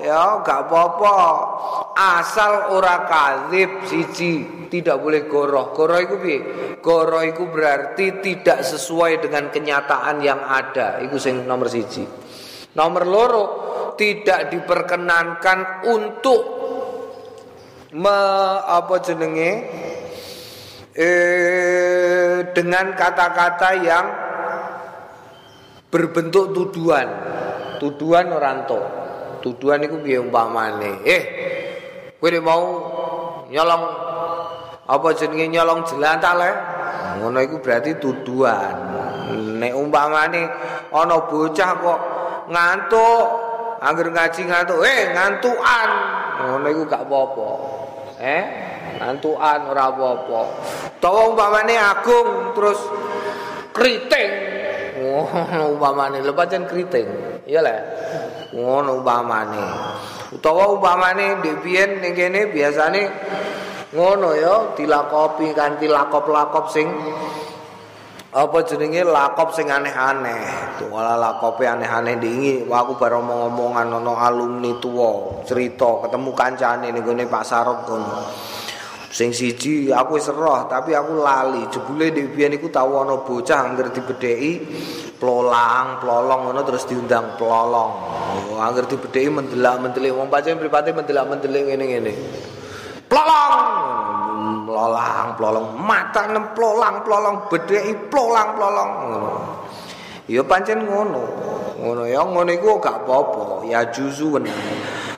Ya 0.00 0.40
gak 0.40 0.60
apa-apa. 0.64 1.16
Asal 1.92 2.72
ora 2.72 3.04
kadzib 3.04 3.84
siji 3.84 4.64
tidak 4.72 4.96
boleh 5.04 5.28
goroh. 5.28 5.76
Goroh 5.76 6.00
iku 6.00 6.16
piye? 6.24 6.40
Goroh 6.80 7.20
iku 7.20 7.52
berarti 7.52 8.24
tidak 8.24 8.64
sesuai 8.64 9.28
dengan 9.28 9.52
kenyataan 9.52 10.24
yang 10.24 10.40
ada. 10.40 11.04
Iku 11.04 11.20
sing 11.20 11.44
nomor 11.44 11.68
siji 11.68 12.23
nomor 12.74 13.04
loro 13.06 13.44
tidak 13.94 14.50
diperkenankan 14.50 15.86
untuk 15.86 16.42
me, 17.94 18.18
apa 18.66 18.94
jenenge 19.02 19.50
eh, 20.94 22.50
dengan 22.50 22.94
kata-kata 22.94 23.70
yang 23.78 24.06
berbentuk 25.90 26.50
tuduhan. 26.50 27.08
Tuduhan 27.78 28.34
orang 28.34 28.66
to. 28.66 28.80
Tuduhan 29.42 29.86
itu 29.86 30.00
piye 30.02 30.18
umpamane? 30.18 31.04
Eh, 31.06 31.22
kowe 32.18 32.38
mau 32.42 32.62
nyolong 33.52 33.82
apa 34.84 35.08
jenenge 35.14 35.46
nyolong 35.54 35.86
jelantah 35.86 36.34
le? 36.34 36.50
Ngono 37.22 37.38
iku 37.44 37.62
berarti 37.62 37.94
tuduhan. 38.02 38.74
Nek 39.60 39.72
umpamane 39.76 40.42
ana 40.90 41.16
bocah 41.30 41.70
kok 41.78 42.00
ngantuk, 42.48 43.26
angger 43.80 44.08
ngaji 44.12 44.42
ngantuk, 44.48 44.80
eh 44.84 45.00
ngantukan. 45.12 45.90
Ngono 46.34 46.66
iku 46.68 46.82
gak 46.90 47.02
apa-apa. 47.06 47.50
Eh, 48.20 48.44
ngantukan 49.00 49.58
ora 49.70 49.84
apa-apa. 49.90 50.42
Tawa 51.02 51.20
umpamane 51.32 51.74
agung 51.76 52.56
terus 52.56 52.80
kriting 53.74 54.32
ngono 54.94 55.74
umpamane. 55.74 56.22
Lho 56.22 56.32
pancen 56.32 56.64
kriting 56.70 57.08
iya 57.44 57.60
lah 57.60 57.80
ngono 58.54 59.02
umpamane. 59.02 59.64
Utawa 60.34 60.70
umpamane 60.74 61.42
biyen 61.42 62.00
ning 62.00 62.14
kene 62.14 62.50
biasane 62.50 63.02
ngono 63.94 64.34
ya 64.34 64.74
dilakopi 64.74 65.54
kanthi 65.54 65.86
lakop-lakop 65.86 66.66
sing 66.70 66.86
apa 68.34 68.66
jenenge 68.66 69.06
lakop 69.06 69.54
sing 69.54 69.70
aneh-aneh 69.70 70.74
tuh 70.82 70.90
wala 70.90 71.14
lakope 71.14 71.62
aneh-aneh 71.70 72.18
dingi 72.18 72.66
aku 72.66 72.98
baru 72.98 73.22
ngomong-ngomongan 73.22 73.94
ana 73.94 74.12
alumni 74.26 74.74
tuwa 74.82 75.38
cerita 75.46 76.02
ketemu 76.02 76.30
kancane 76.34 76.90
ning 76.90 77.06
gone 77.06 77.30
Pak 77.30 77.44
Sarot 77.46 77.86
kono 77.86 78.18
Sing 79.14 79.30
siji 79.30 79.94
aku 79.94 80.18
wis 80.18 80.26
roh 80.26 80.66
tapi 80.66 80.90
aku 80.90 81.22
lali. 81.22 81.62
Jebule 81.70 82.10
ndek 82.10 82.34
biyen 82.34 82.58
iku 82.58 82.66
tau 82.66 82.98
ana 82.98 83.22
bocah 83.22 83.62
angger 83.62 83.94
dibedheki 83.94 84.58
plolang, 85.22 86.02
plolong 86.02 86.50
ngono 86.50 86.66
terus 86.66 86.82
diundang 86.90 87.38
plolong. 87.38 87.92
Oh, 88.50 88.58
angger 88.58 88.90
dibedheki 88.90 89.30
mendelak-mendelik 89.30 90.10
wong 90.18 90.26
mripate 90.26 90.90
mendelak-mendelik 90.90 91.62
ngene-ngene. 91.62 92.12
Plolong. 93.06 94.13
Plolang, 94.64 95.36
plolong, 95.36 95.76
mata 95.76 96.24
nem 96.32 96.56
plolang, 96.56 97.04
plolong, 97.04 97.36
bedheki 97.52 98.08
plolang, 98.08 98.56
plolong 98.56 98.90
ngono. 98.96 99.32
Ya 100.24 100.40
pancen 100.40 100.88
ngono. 100.88 101.22
Ngono 101.76 102.08
ya 102.08 102.24
ngono 102.24 102.48
iku 102.48 102.80
gak 102.80 103.04
apa-apa, 103.04 103.68
ya 103.68 103.84
juzu 103.92 104.40
wenang. 104.40 104.56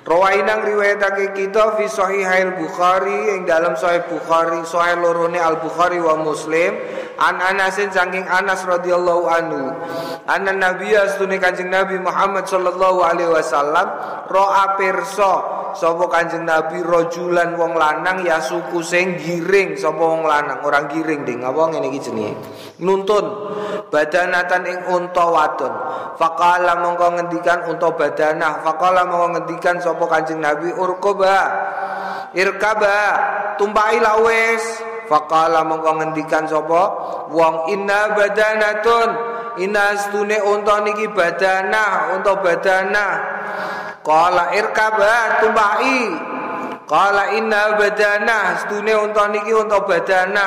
Rawainang 0.07 0.63
riwayatake 0.63 1.35
kita 1.35 1.75
fi 1.75 1.91
sahihail 1.91 2.55
Bukhari 2.55 3.35
ing 3.35 3.43
dalam 3.43 3.75
sahih 3.75 4.07
Bukhari 4.07 4.63
sahih 4.63 5.03
lorone 5.03 5.35
Al 5.35 5.59
Bukhari 5.59 5.99
wa 5.99 6.15
Muslim 6.23 6.79
an 7.17 7.41
Anasin 7.41 7.89
saking 7.93 8.25
Anas 8.29 8.63
radhiyallahu 8.65 9.25
anhu. 9.29 9.73
Anna 10.27 10.53
Nabi 10.53 10.93
astune 10.93 11.41
Kanjeng 11.41 11.73
Nabi 11.73 11.97
Muhammad 12.03 12.45
sallallahu 12.51 13.01
alaihi 13.05 13.31
wasallam 13.31 13.87
ro'a 14.29 14.77
pirsa. 14.77 15.33
Sapa 15.77 16.09
Kanjeng 16.09 16.49
Nabi 16.49 16.81
rojulan 16.81 17.53
wong 17.61 17.77
lanang 17.77 18.25
ya 18.25 18.41
suku 18.41 18.81
sing 18.81 19.21
giring. 19.21 19.77
Sapa 19.77 20.01
wong 20.01 20.25
lanang? 20.25 20.65
Orang 20.65 20.89
giring 20.89 21.29
ding. 21.29 21.45
Apa 21.45 21.69
ngene 21.69 21.93
iki 21.93 22.09
jenenge? 22.09 22.33
Nuntun. 22.81 23.25
Badanatan 23.93 24.63
ing 24.65 24.81
unta 24.89 25.25
wadon. 25.29 25.73
Faqala 26.17 26.81
mongko 26.81 27.21
ngendikan 27.21 27.69
unta 27.69 27.93
badanah. 27.93 28.65
Faqala 28.65 29.05
mongko 29.05 29.27
ngendikan 29.37 29.77
sapa 29.85 30.05
Kanjeng 30.09 30.41
Nabi? 30.41 30.73
Urqaba 30.73 31.37
irkaba. 32.33 32.99
Tumpai 33.57 34.01
lawes 34.01 34.96
faqala 35.09 35.63
mongko 35.67 35.91
ngendikan 36.03 36.45
sapa? 36.47 36.83
Wong 37.31 37.73
inna 37.73 38.13
badanatun. 38.15 39.11
Inastune 39.57 40.37
unta 40.45 40.85
niki 40.85 41.09
badana 41.17 42.13
unta 42.13 42.37
badana 42.45 43.07
qala 44.05 44.53
irkaba 44.53 45.41
tumbai. 45.41 46.13
Qala 46.85 47.33
inna 47.35 47.75
badana 47.81 48.61
stune 48.61 48.93
unta 48.93 49.33
niki 49.33 49.57
unta 49.57 49.81
badana 49.81 50.47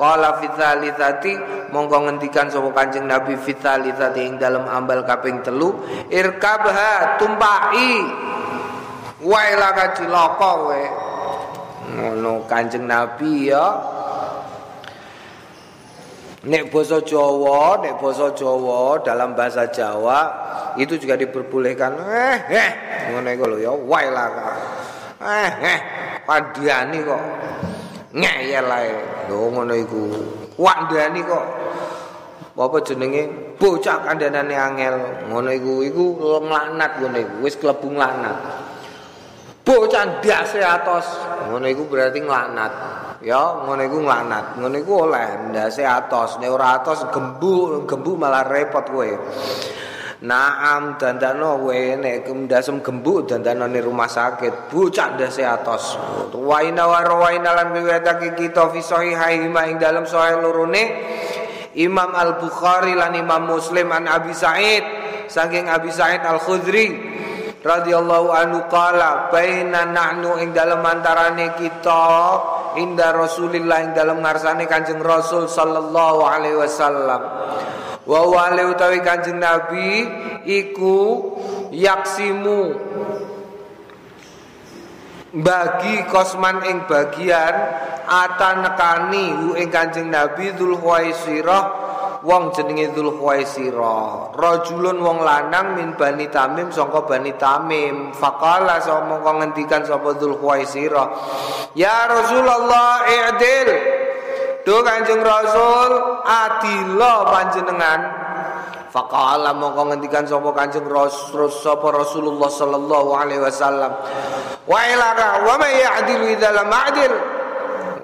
qala 0.00 0.40
fitsalitsati 0.40 1.32
monggo 1.76 2.08
ngendikan 2.08 2.48
sapa 2.48 2.72
Kanjeng 2.72 3.04
Nabi 3.04 3.36
fitsalitsati 3.36 4.20
ing 4.24 4.40
dalam 4.40 4.64
ambal 4.64 5.04
kaping 5.04 5.44
telu. 5.44 5.76
Irkabha 6.08 7.20
tumpai 7.20 8.00
wae 9.22 9.52
laka 9.60 9.92
cilaka 9.92 10.52
we 10.68 10.80
ngono 11.96 12.44
Kanjeng 12.44 12.84
Nabi 12.84 13.48
ya 13.48 13.66
Nek 16.46 16.70
basa 16.70 17.02
Jawa, 17.02 17.82
nek 17.82 17.98
basa 17.98 18.30
Jawa 18.30 19.02
dalam 19.02 19.34
bahasa 19.34 19.66
Jawa 19.66 20.30
itu 20.78 20.94
juga 20.94 21.18
diperbolehkan 21.18 21.98
eh 22.06 22.38
eh 22.46 22.70
ngono 23.10 23.28
iku 23.34 23.44
lho 23.50 23.58
ya 23.58 23.72
wae 23.74 24.06
lah. 24.14 24.30
Eh 25.18 25.52
eh 25.74 25.78
padani 26.22 27.02
kok 27.02 27.22
ngeyel 28.14 28.68
ae. 28.70 28.94
Lho 29.26 29.50
ngono 29.58 29.74
iku. 29.74 30.02
Wandani 30.54 31.20
kok 31.26 31.44
apa 32.56 32.78
jenenge 32.86 33.26
bocah 33.58 34.06
kandhanane 34.06 34.54
angel 34.54 34.96
ngono 35.26 35.50
iku 35.50 35.82
iku 35.82 36.04
nglaknat 36.46 37.02
ngono 37.02 37.16
iku 37.26 37.34
wis 37.42 37.58
klebu 37.58 37.90
nglaknat. 37.90 38.38
Bocah 39.66 40.22
ndase 40.22 40.62
atos 40.62 41.25
ngono 41.48 41.66
iku 41.70 41.86
berarti 41.86 42.18
nglaknat. 42.22 42.72
ya 43.24 43.64
ngono 43.64 43.80
iku 43.82 43.98
nglanat 44.04 44.60
ngono 44.60 44.76
iku 44.76 44.92
oleh 45.08 45.50
ndase 45.50 45.82
atos. 45.86 46.38
Nek 46.42 46.50
ora 46.52 46.82
atos 46.82 47.08
gembu 47.08 47.86
gembu 47.88 48.12
malah 48.18 48.44
repot 48.44 48.86
kowe. 48.86 49.10
Naam 50.26 51.00
dandano 51.00 51.62
kowe. 51.62 51.80
Nek 51.96 52.28
ndasem 52.28 52.82
gembu 52.82 53.24
dandanane 53.24 53.78
rumah 53.80 54.10
sakit. 54.10 54.70
Bocah 54.70 55.16
ndase 55.16 55.42
atos. 55.46 55.96
Waina 56.36 56.84
warwaina 56.86 57.54
lan 57.56 57.72
wiwetake 57.72 58.36
kita 58.36 58.70
fi 58.70 58.80
sahih 58.84 59.18
ing 59.34 59.78
dalam 59.80 60.04
sahih 60.04 60.38
lorone 60.38 60.84
Imam 61.76 62.16
Al 62.16 62.40
Bukhari 62.40 62.96
lan 62.96 63.12
Imam 63.12 63.52
Muslim 63.52 63.92
an 63.92 64.08
Abi 64.08 64.32
Said. 64.32 64.84
Saking 65.26 65.66
Abi 65.66 65.90
Said 65.90 66.22
Al 66.22 66.38
Khudri 66.38 67.16
radhiyallahu 67.66 68.30
anhu 68.30 68.64
qala 68.70 69.28
baina 69.34 69.84
nahnu 69.90 70.38
ing 70.38 70.54
dalem 70.54 70.80
antarane 70.80 71.58
kita 71.58 72.06
inda 72.78 73.10
Rasulillah 73.10 73.90
ing 73.90 73.92
dalem 73.92 74.22
ngarsane 74.22 74.70
Kanjeng 74.70 75.02
Rasul 75.02 75.50
sallallahu 75.50 76.22
alaihi 76.22 76.56
wasallam. 76.56 77.20
Wa 78.06 78.20
wale 78.22 78.62
utawi 78.70 79.02
Kanjeng 79.02 79.42
Nabi 79.42 80.06
iku 80.46 80.98
yaksimu 81.74 82.60
bagi 85.36 86.06
kosman 86.06 86.64
ing 86.70 86.86
bagian 86.86 87.54
ata 88.06 88.62
nekani 88.62 89.26
hu 89.34 89.48
ing 89.58 89.68
Kanjeng 89.68 90.08
Nabi 90.08 90.54
Dzulhuwaisirah 90.54 91.85
wong 92.22 92.54
jenenge 92.54 92.94
Dzul 92.94 93.16
Khuwaisira 93.18 94.32
rajulun 94.32 95.02
wong 95.02 95.20
lanang 95.20 95.76
min 95.76 95.92
Bani 95.98 96.30
Tamim 96.32 96.72
sangka 96.72 97.04
Bani 97.04 97.34
Tamim. 97.36 98.14
Faqala 98.16 98.80
sapa 98.80 99.30
ngendikan 99.36 99.84
sapa 99.84 100.16
Dzul 100.16 100.38
Khuwaisira 100.40 101.04
ya 101.76 102.08
Rasulullah 102.08 103.04
i'dil. 103.04 103.68
Do 104.66 104.82
Kanjeng 104.82 105.22
Rasul 105.22 106.22
adila 106.26 107.30
panjenengan. 107.30 108.00
Faqala 108.90 109.54
mongko 109.54 109.94
ngendikan 109.94 110.26
sapa 110.26 110.50
Kanjeng 110.56 110.90
Rasul 110.90 111.46
sapa 111.52 111.94
Rasulullah 111.94 112.50
sallallahu 112.50 113.10
alaihi 113.14 113.42
wasallam. 113.46 113.94
Wa 114.66 114.80
ilaka 114.90 115.46
wa 115.46 115.54
may 115.62 115.78
ya'dilu 115.78 116.34
idza 116.34 116.50
a'dil? 116.50 117.14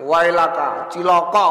Wa 0.06 0.22
ilaka 0.22 0.86
cilaka 0.90 1.46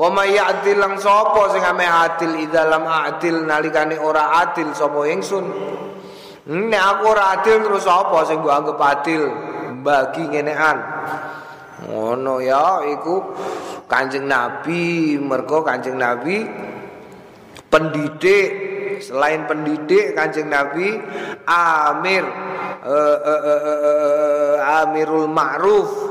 Wa 0.00 0.08
may 0.08 0.32
ya'dil 0.32 0.80
lang 0.80 0.96
sapa 0.96 1.52
sing 1.52 1.60
ame 1.60 1.84
adil 1.84 2.40
idza 2.40 2.64
lam 2.64 2.88
adil 2.88 3.44
nalikane 3.44 4.00
ora 4.00 4.40
adil 4.40 4.72
sapa 4.72 5.04
ingsun. 5.08 5.44
Nek 6.50 6.82
aku 6.82 7.02
ora 7.12 7.36
adil 7.36 7.62
terus 7.62 7.84
sapa 7.84 8.24
sing 8.24 8.40
mbok 8.40 8.54
anggap 8.54 8.78
adil 8.80 9.22
bagi 9.84 10.24
ngenean. 10.24 10.78
Ngono 11.90 12.40
ya 12.44 12.84
iku 12.84 13.32
Kanjeng 13.90 14.28
Nabi, 14.28 15.16
mergo 15.18 15.64
Kanjeng 15.66 15.98
Nabi 15.98 16.44
pendidik 17.70 18.48
selain 19.00 19.46
pendidik 19.46 20.12
Kanjeng 20.12 20.50
Nabi 20.50 20.98
Amir 21.46 22.24
uh, 22.84 23.18
uh, 23.20 23.42
uh, 23.46 23.62
uh, 23.64 24.84
Amirul 24.84 25.30
Ma'ruf 25.30 26.09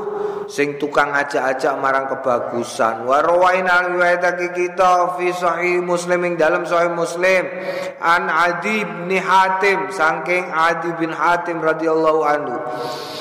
sing 0.50 0.82
tukang 0.82 1.14
ajak-ajak 1.14 1.78
marang 1.78 2.10
kebagusan. 2.10 3.06
Wa 3.06 3.22
rawaina 3.22 3.86
riwayatake 3.94 4.50
kita 4.50 5.14
fi 5.14 5.30
sahih 5.30 5.78
muslim 5.78 6.26
ing 6.26 6.34
dalam 6.34 6.66
sahih 6.66 6.90
muslim. 6.90 7.46
An 8.02 8.26
adi 8.26 8.82
bin 8.82 9.14
hatim 9.22 9.94
saking 9.94 10.50
adi 10.50 10.90
bin 10.98 11.14
hatim 11.14 11.62
radhiyallahu 11.62 12.20
anhu. 12.26 12.58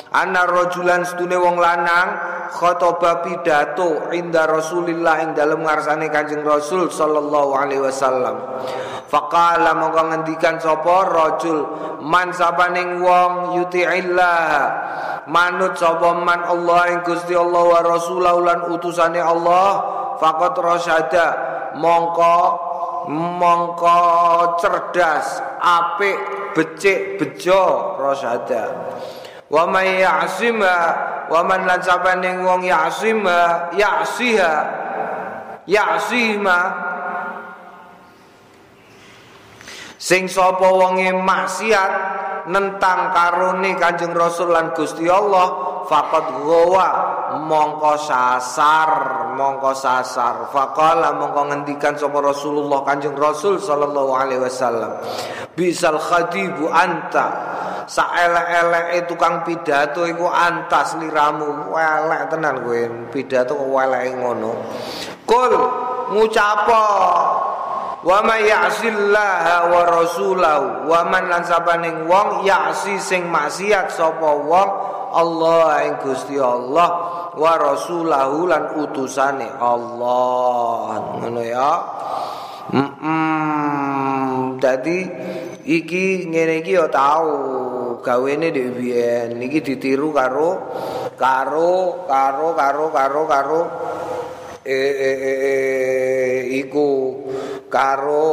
Ana 0.10 0.50
rajulan 0.50 1.06
stune 1.06 1.38
wong 1.38 1.62
lanang 1.62 2.18
khotoba 2.50 3.22
pidato 3.22 4.10
inda 4.10 4.50
rasulillah 4.50 5.22
ing 5.22 5.38
dalam 5.38 5.62
ngarsane 5.62 6.10
kanjeng 6.10 6.42
rasul 6.42 6.90
sallallahu 6.90 7.54
alaihi 7.54 7.86
wasallam. 7.86 8.42
Faqala 9.06 9.78
mongko 9.78 10.02
ngendikan 10.10 10.58
sapa 10.58 11.06
rajul 11.06 11.62
man 12.02 12.34
sabaning 12.34 13.02
wong 13.02 13.58
yuti'illah 13.58 14.46
manut 15.30 15.78
sapa 15.78 16.18
man 16.18 16.42
Allah 16.42 16.98
ing 16.98 17.06
Gusti 17.06 17.38
Allah 17.38 17.64
wa 17.70 17.80
rasulahu 17.86 18.40
lan 18.42 18.60
utusane 18.74 19.22
Allah 19.22 19.70
faqat 20.18 20.58
rasyada. 20.58 21.28
Mongko 21.78 22.38
mongko 23.14 23.98
cerdas 24.58 25.38
apik 25.62 26.18
becik 26.58 27.22
bejo 27.22 27.96
rasyada. 28.02 28.74
Wa 29.50 29.70
may 29.70 30.02
ya'sima 30.02 30.76
wa 31.30 31.42
man 31.46 31.70
lan 31.70 31.82
sabaning 31.82 32.42
wong 32.42 32.66
ya'sima 32.66 33.70
ya'siha 33.78 34.54
ya'sima 35.70 36.58
sing 40.00 40.32
sapa 40.32 40.64
wonge 40.64 41.12
maksiat 41.12 41.92
nentang 42.48 43.12
karone 43.12 43.76
Kanjeng 43.76 44.16
Rasul 44.16 44.56
lan 44.56 44.72
Gusti 44.72 45.06
Allah 45.06 45.84
faqad 45.86 46.40
ghawa 46.42 46.88
mongko 47.46 47.94
sasar 48.00 48.92
mongko 49.36 49.76
sasar. 49.76 50.50
Faqala 50.50 51.14
mongko 51.20 51.52
ngendikan 51.54 51.94
sapa 52.00 52.18
Rasulullah 52.24 52.82
Kanjeng 52.88 53.14
Rasul 53.14 53.62
sallallahu 53.62 54.12
alaihi 54.16 54.42
wasallam 54.42 54.98
bisal 55.54 56.00
khadibu 56.00 56.72
anta. 56.72 57.28
Saelek-eleke 57.90 59.10
tukang 59.10 59.42
pidato 59.42 60.06
iku 60.06 60.30
antas 60.30 60.94
liramu 61.02 61.74
elek 61.74 62.30
tenan 62.30 62.62
kowe 62.62 62.82
pidato 63.10 63.58
eleke 63.58 64.14
ngono. 64.14 64.52
Kul 65.26 65.54
ngucapo 66.14 66.86
wa 68.04 68.24
may 68.24 68.48
ya'sillaha 68.48 69.72
wa 69.72 69.82
rasulahu. 69.88 70.88
Wa 70.88 71.04
man 71.08 71.28
lan 71.28 71.44
sabaning 71.44 72.08
wong 72.08 72.48
ya'si 72.48 73.00
sing 73.00 73.28
maksiat 73.28 73.92
sapa 73.92 74.30
wong 74.40 74.70
Allah 75.10 75.90
ing 75.90 75.96
Gusti 76.04 76.40
Allah. 76.40 76.90
Wa 77.36 77.54
rasulahu 77.60 78.48
lan 78.48 78.64
utusane 78.80 79.48
Allah. 79.60 81.00
Ngono 81.20 81.42
ya. 81.44 81.72
Dadi 84.60 85.00
iki 85.66 86.28
ngene 86.30 86.62
iki 86.62 86.76
yo 86.78 86.86
tau 86.92 87.32
gawene 88.04 88.54
dhewe 88.54 88.72
biyen. 88.76 89.40
Niki 89.40 89.64
ditiru 89.64 90.14
karo 90.14 90.70
karo 91.18 92.06
karo 92.06 92.54
karo 92.54 92.86
karo 92.94 93.22
karo 93.26 93.62
eh 94.64 94.94
eh 94.94 95.18
eh 95.24 96.40
iku 96.62 97.18
karo 97.72 98.26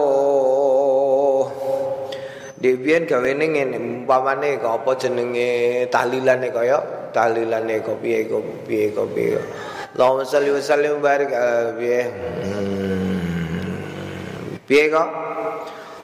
Dibian 2.56 3.04
gawe 3.04 3.30
ngene 3.36 3.76
umpamane 3.76 4.56
kok 4.58 4.82
apa 4.82 4.90
jenenge 4.96 5.84
tahlilane 5.92 6.48
kaya 6.48 6.80
tahlilane 7.12 7.84
kok 7.84 8.00
piye 8.00 8.24
kok 8.24 8.42
piye 8.64 8.90
kok 8.96 9.12
piye 9.12 9.38
Allahumma 9.96 10.28
sholli 10.28 10.50
wa 10.52 10.60
sallim 10.60 11.00
barik 11.00 11.32
eh, 11.32 11.72
piye? 11.80 12.00
Hmm. 12.44 13.80
Piye 14.68 14.92
kok? 14.92 15.08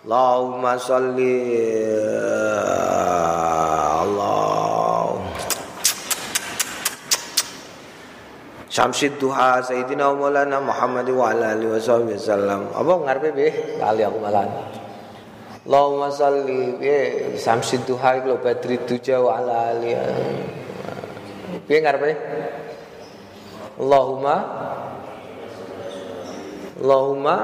Allahumma 0.09 0.81
sholli 0.81 1.35
eh, 1.61 2.82
Syamsid 8.73 9.21
duha 9.21 9.61
Sayyidina 9.61 10.17
Maulana 10.17 10.57
Muhammad 10.57 11.05
wa 11.13 11.29
ala 11.29 11.53
alihi 11.53 11.77
wasallam. 11.77 12.73
Apa 12.73 12.93
ngarepe 13.05 13.37
piye? 13.37 13.77
Kali 13.77 14.01
aku 14.01 14.17
malah. 14.17 14.49
Allahumma 15.69 16.09
salli 16.09 16.81
piye 16.81 17.37
samsid 17.37 17.85
duha 17.85 18.17
iku 18.17 18.33
lho 18.33 18.37
badri 18.41 18.81
duja 18.89 19.21
wa 19.21 19.37
ala 19.37 19.77
ali. 19.77 19.93
Piye 21.69 21.79
ngarepe? 21.85 22.11
Allahumma 23.77 24.37
Allahumma 26.81 27.37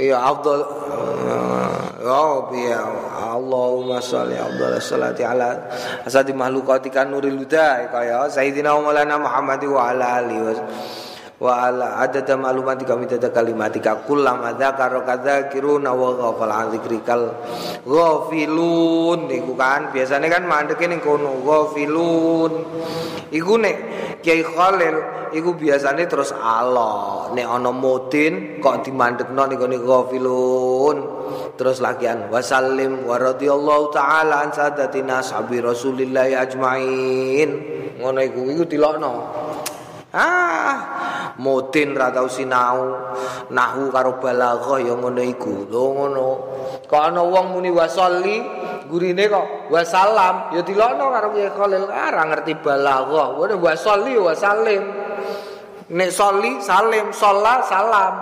Ya 0.00 0.16
afdal 0.16 0.64
Oh 2.08 2.48
biya 2.48 3.07
Allahumma 3.38 4.02
salli 4.02 4.34
afdal 4.34 4.82
salati 4.82 5.22
ala 5.22 5.70
asadi 6.02 6.34
makhlukatika 6.34 7.06
nuril 7.06 7.38
huda 7.46 7.86
kaya 7.86 8.26
Sayyidina 8.26 8.74
Maulana 8.74 9.14
Muhammad 9.14 9.62
wa 9.70 9.94
ala 9.94 10.18
alihi 10.18 10.58
wa 11.38 11.54
ala 11.54 12.02
adada 12.02 12.34
ma'lumatika 12.34 12.98
midada 12.98 13.30
kalimatika 13.30 14.02
kullam 14.02 14.42
adzakara 14.42 15.06
kadzakiruna 15.06 15.94
wa 15.94 16.18
ghafal 16.18 16.50
an 16.50 16.66
dzikrikal 16.74 17.30
ghafilun. 17.86 19.30
Iku 19.30 19.54
kan 19.54 19.94
biasane 19.94 20.26
kan 20.26 20.42
mandeke 20.50 20.90
ning 20.90 20.98
kono 20.98 21.38
ghafilun. 21.46 22.52
Iku 23.30 23.54
nek 23.54 23.76
Kiai 24.18 24.42
Khalil 24.42 24.98
iku 25.34 25.56
biasane 25.56 26.04
terus 26.08 26.30
Allah 26.32 27.28
nek 27.34 27.46
ana 27.46 27.70
mutin 27.74 28.62
kok 28.62 28.86
dimandekno 28.86 29.44
gone 29.56 29.76
ghafilun 29.76 30.96
terus 31.58 31.82
lagian 31.82 32.30
wasallim 32.30 33.04
wa 33.04 33.18
radhiyallahu 33.18 33.90
taala 33.90 34.46
an 34.46 34.50
sadatina 34.54 35.20
sahabi 35.20 35.58
Rasulillah 35.58 36.30
ajmain 36.44 37.50
ngono 37.98 38.20
iku 38.22 38.40
iku 38.54 38.64
dilokno 38.64 39.14
Ah, 40.08 41.36
mutin 41.36 41.92
ra 41.92 42.08
tau 42.08 42.32
sinau 42.32 43.12
nahu 43.52 43.92
karo 43.92 44.16
balaghah 44.16 44.80
ya 44.80 44.96
ngono 44.96 45.20
iku. 45.20 45.68
Lho 45.68 45.84
ngono. 45.92 46.28
Kok 46.88 47.02
ana 47.12 47.20
wong 47.20 47.52
muni 47.52 47.68
wasolli, 47.68 48.40
gurine 48.88 49.28
kok 49.28 49.68
wasalam, 49.68 50.56
ya 50.56 50.64
dilokno 50.64 51.12
karo 51.12 51.28
Kiai 51.36 51.52
Khalil. 51.52 51.92
Ah, 51.92 52.08
ra 52.08 52.24
ngerti 52.24 52.56
balaghah. 52.56 53.36
Wene 53.36 53.60
wasolli 53.60 54.16
ya 54.16 54.22
wasalim. 54.24 54.82
Nek 55.88 56.10
soli 56.12 56.60
salim, 56.60 57.08
sholla 57.12 57.64
salam. 57.64 58.14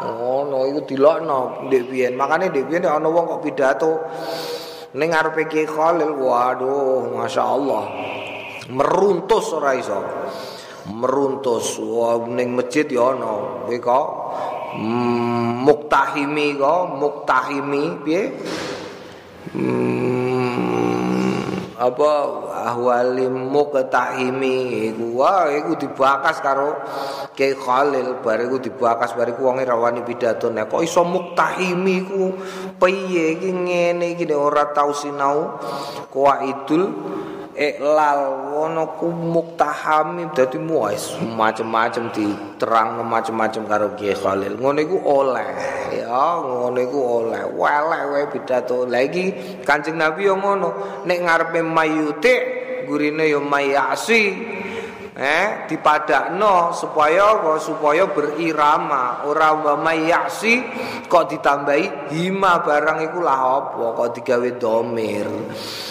Ngono 0.00 0.64
iku 0.70 0.80
dilokno 0.86 1.66
ndek 1.66 1.82
biyen. 1.90 2.14
Makane 2.14 2.48
ndek 2.48 2.70
biyen 2.70 2.86
ana 2.86 3.08
wong 3.10 3.26
kok 3.26 3.42
pidato 3.42 3.92
ning 4.94 5.14
ngarepe 5.14 5.46
Kiai 5.46 5.66
Khalil, 5.70 6.14
waduh, 6.18 7.14
masyaallah. 7.14 7.84
Meruntus 8.70 9.50
ora 9.54 9.74
iso. 9.74 9.98
meruntus 10.88 11.76
ning 12.32 12.56
masjid 12.56 12.86
ya 12.88 13.12
ana 13.12 13.62
kuwi 13.66 13.78
kok 13.78 14.06
muktahimi 15.66 16.56
kok 16.56 16.82
muktahimi 16.96 17.84
piye 18.00 18.22
mm, 19.54 20.09
apa 21.80 22.10
ahwalim 22.68 23.48
muktahimi 23.48 24.84
iku 24.92 25.16
wah 25.16 25.48
iku 25.48 25.80
dibakas 25.80 26.44
karo 26.44 26.76
Kiai 27.32 27.56
Khalil 27.56 28.20
bar 28.20 28.36
iku 28.36 28.60
dibakas 28.60 29.16
bar 29.16 29.32
iku 29.32 29.48
wonge 29.48 29.64
rawani 29.64 30.04
pidato. 30.04 30.52
Nek 30.52 30.68
kok 30.68 30.84
iso 30.84 31.08
muktahimi 31.08 32.04
iku? 32.04 32.36
Piye 32.76 33.40
iki 33.40 33.48
ngene 33.48 34.12
iki 34.12 34.28
ora 34.28 34.68
tau 34.76 34.92
sinau? 34.92 35.56
Kuwaidul 36.12 36.82
iklal 37.54 38.50
wono 38.54 38.94
ku 38.94 39.10
muktahami 39.10 40.30
dadi 40.30 40.58
muwais 40.58 41.18
macem-macem 41.18 42.14
diterang 42.14 43.02
macem-macem 43.02 43.66
karo 43.66 43.94
Kiai 43.98 44.14
Khalil. 44.14 44.54
Ngono 44.58 44.78
iku 44.78 44.98
oleh 45.02 45.50
ya 45.94 46.38
ngono 46.40 46.78
iku 46.78 46.98
oleh. 47.00 47.42
Weleh 47.50 48.02
wae 48.14 48.26
pidato. 48.30 48.86
Lagi 48.86 49.58
Kanjeng 49.66 49.98
Nabi 49.98 50.30
yo 50.30 50.38
ngono 50.38 51.02
nek 51.06 51.18
ngarepe 51.18 51.60
mayute 51.62 52.34
gurine 52.86 53.26
yo 53.30 53.42
mayasi 53.42 54.22
eh 55.14 55.66
dipadakno 55.66 56.70
supaya 56.70 57.38
kok 57.42 57.58
supaya 57.58 58.06
berirama. 58.10 59.26
Ora 59.26 59.54
wa 59.54 59.74
mayasi 59.78 60.62
kok 61.10 61.26
ditambahi 61.30 62.14
hima 62.14 62.62
barang 62.62 62.98
iku 63.10 63.18
lah 63.18 63.40
apa 63.58 63.84
kok 63.96 64.10
digawe 64.20 64.50
domir. 64.58 65.26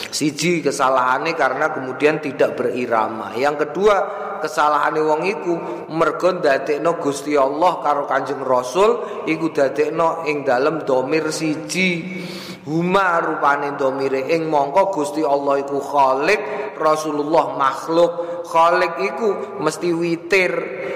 Siji 0.10 0.64
kesalahannya 0.64 1.36
karena 1.36 1.72
kemudian 1.76 2.24
tidak 2.24 2.56
berirama. 2.56 3.36
Yang 3.36 3.68
kedua 3.68 3.96
kesalahannya 4.40 5.02
wong 5.04 5.22
iku 5.28 5.54
mergo 5.92 6.40
ndadekno 6.40 6.96
Gusti 6.98 7.36
Allah 7.36 7.84
karo 7.84 8.08
Kanjeng 8.08 8.42
Rasul 8.42 9.24
iku 9.28 9.52
dadekno 9.52 10.24
ing 10.26 10.48
dalem 10.48 10.88
domir 10.88 11.30
siji. 11.30 12.24
Huma 12.70 13.18
rupane 13.24 13.74
domire 13.80 14.30
ing 14.30 14.46
mongko 14.46 14.94
Gusti 14.94 15.26
Allah 15.26 15.58
iku 15.58 15.82
Khalik 15.82 16.42
Rasulullah 16.78 17.58
makhluk 17.58 18.39
Khalik 18.50 18.98
iku 18.98 19.62
mesti 19.62 19.94
witir, 19.94 20.54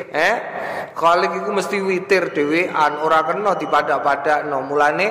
eh? 0.09 0.35
Khalik 0.97 1.37
iku 1.37 1.53
mesti 1.53 1.77
witir 1.85 2.33
dhewean, 2.33 2.97
ora 3.05 3.21
kena 3.29 3.53
dipadak-padakno. 3.53 4.57
Mulane 4.65 5.07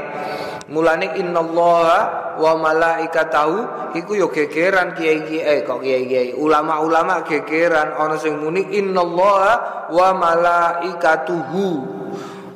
mulane 0.72 1.14
innallaha 1.20 2.00
wa 2.40 2.52
malaikatahu 2.56 3.92
iku 3.92 4.12
yo 4.16 4.26
gegeran 4.32 4.96
kiai-kiai 4.96 5.68
kok 5.68 5.84
kiai-kiai 5.84 6.32
ulama-ulama 6.32 7.26
gegeran 7.28 7.92
ana 7.92 8.16
sing 8.16 8.40
muni 8.40 8.72
innallaha 8.72 9.88
wa 9.92 10.08
malaikatuhu 10.16 11.68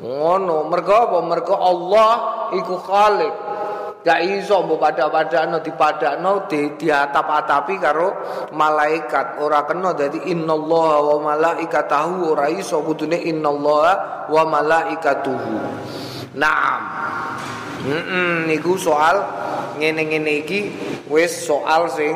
ngono 0.01 0.57
mergo 0.73 0.97
apa 0.97 1.19
mergo 1.21 1.57
Allah 1.61 2.13
iku 2.57 2.75
khalik 2.81 3.35
Gak 4.07 4.23
iso 4.23 4.63
mbok 4.63 4.79
pada-padakno 4.79 5.59
dipadakno 5.67 6.47
di 6.47 6.79
diatap-atapi 6.79 7.75
karo 7.83 8.09
malaikat. 8.55 9.43
Ora 9.43 9.67
kena 9.67 9.99
dadi 9.99 10.31
innallaha 10.31 11.03
wa 11.03 11.35
malaikatahu 11.35 12.31
ora 12.31 12.47
iso 12.47 12.87
kudune 12.87 13.19
innallaha 13.19 14.31
wa 14.31 14.43
malaikatuhu. 14.47 15.59
Naam. 16.39 16.83
Heeh, 17.83 18.47
niku 18.47 18.79
soal 18.79 19.27
ngene-ngene 19.83 20.33
iki 20.47 20.61
wis 21.11 21.43
soal 21.43 21.91
sing 21.91 22.15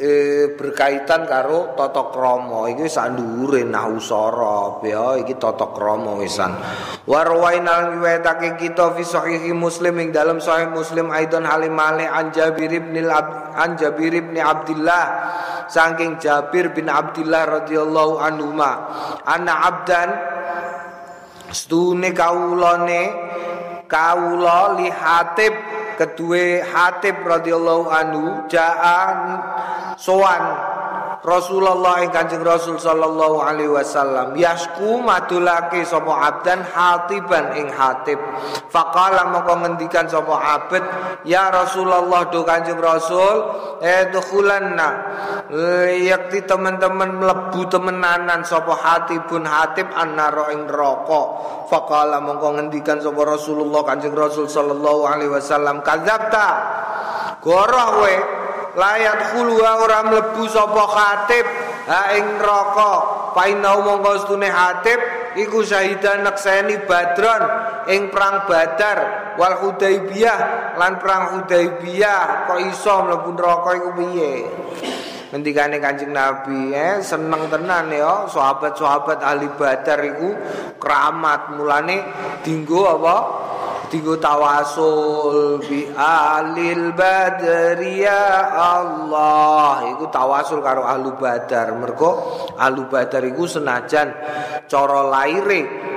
e, 0.00 0.12
berkaitan 0.56 1.28
karo 1.28 1.76
tata 1.76 2.08
krama. 2.08 2.72
Iki 2.72 2.88
sandure 2.88 3.60
nahusara 3.68 4.80
ya 4.80 5.20
iki 5.20 5.36
tata 5.36 5.70
krama 5.76 6.16
wisan 6.16 6.56
wa 7.06 7.20
rawainal 7.22 7.96
riwayatake 7.98 8.56
kita 8.56 8.96
fi 8.96 9.02
sahih 9.04 9.52
muslim 9.52 9.98
ing 10.00 10.08
dalam 10.10 10.40
sahih 10.40 10.72
muslim 10.72 11.12
aidon 11.12 11.44
halim 11.44 11.74
male 11.76 12.08
an 12.08 12.32
Jabir 12.32 12.70
bin 12.70 13.06
an 13.06 13.70
Jabir 13.76 14.14
bin 14.18 14.38
Abdullah 14.40 15.04
saking 15.68 16.18
Jabir 16.18 16.72
bin 16.74 16.90
Abdullah 16.90 17.62
radhiyallahu 17.62 18.14
anhu 18.18 18.50
ma 18.54 18.72
ana 19.26 19.70
abdan 19.70 20.08
stune 21.54 22.10
kaulane 22.14 23.02
kaula 23.90 24.78
li 24.78 24.88
kedue 25.98 26.62
Hatib 26.62 27.22
radhiyallahu 27.24 27.90
anhu 27.90 28.46
jaan 28.46 29.40
sowan 29.96 30.42
Rasulullah 31.20 32.00
ing 32.00 32.08
Kanjeng 32.08 32.40
Rasul 32.40 32.80
sallallahu 32.80 33.44
alaihi 33.44 33.68
wasallam 33.68 34.32
yasku 34.32 35.04
madulake 35.04 35.84
sapa 35.84 36.08
abdan 36.08 36.64
hatiban 36.64 37.60
ing 37.60 37.68
hatib. 37.68 38.16
Faqala 38.72 39.28
moko 39.28 39.60
ngendikan 39.60 40.08
sapa 40.08 40.32
abad 40.32 40.84
ya 41.28 41.52
Rasulullah 41.52 42.24
do 42.32 42.40
Kanjeng 42.40 42.80
Rasul 42.80 43.36
edkhulanna 43.84 44.88
yakti 45.92 46.48
teman-teman 46.48 47.20
mlebu 47.20 47.68
temenanan 47.68 48.40
sapa 48.40 48.72
hatibun 48.80 49.44
hatib 49.44 49.92
annaro 49.92 50.48
ing 50.56 50.64
neraka 50.64 51.22
faqala 51.68 52.24
moko 52.24 52.56
ngendikan 52.56 52.96
sapa 52.96 53.20
Rasulullah 53.28 53.84
Kanjeng 53.84 54.16
Rasul 54.16 54.48
sallallahu 54.48 55.04
alaihi 55.04 55.36
wasallam 55.36 55.84
kadzabta 55.84 56.48
goroh 57.44 58.08
we 58.08 58.39
layat 58.76 59.34
khulwa 59.34 59.82
ora 59.82 60.00
mlebu 60.06 60.44
sapa 60.46 60.84
khatib. 60.86 61.46
Ha 61.90 62.14
ing 62.14 62.38
neraka. 62.38 62.92
Painau 63.34 63.82
mongko 63.86 64.26
stune 64.26 64.50
hatib 64.50 64.98
iku 65.38 65.62
syahidan 65.62 66.26
nakseni 66.26 66.82
badron 66.86 67.42
ing 67.90 68.10
perang 68.10 68.46
badar. 68.46 68.98
Wal 69.38 69.62
hudaibiyah 69.62 70.38
lan 70.76 70.98
perang 70.98 71.38
hudaibiyah 71.38 72.50
kok 72.50 72.60
iso 72.66 72.94
mlebu 73.06 73.30
neraka 73.34 73.70
iku 73.78 73.90
piye? 73.96 74.34
Ngendikane 75.30 75.78
Kanjeng 75.78 76.10
Nabi 76.10 76.74
eh 76.74 76.98
seneng 77.06 77.46
tenan 77.46 77.86
ya 77.94 78.26
sahabat-sahabat 78.26 79.22
ahli 79.22 79.46
badar 79.54 80.02
iku 80.02 80.34
keramat. 80.82 81.54
Mulane 81.54 81.96
dinggo 82.42 82.90
apa 82.90 83.16
Tigo 83.90 84.22
tawasul 84.22 85.58
bi 85.66 85.90
alil 85.98 86.94
badri 86.94 88.06
ya 88.06 88.54
Allah. 88.54 89.90
Iku 89.98 90.06
tawasul 90.14 90.62
karo 90.62 90.86
ahlu 90.86 91.18
badar. 91.18 91.74
Mergo 91.74 92.10
ahlu 92.54 92.86
badar 92.86 93.26
iku 93.26 93.50
senajan 93.50 94.14
Coro 94.70 95.10
laire 95.10 95.89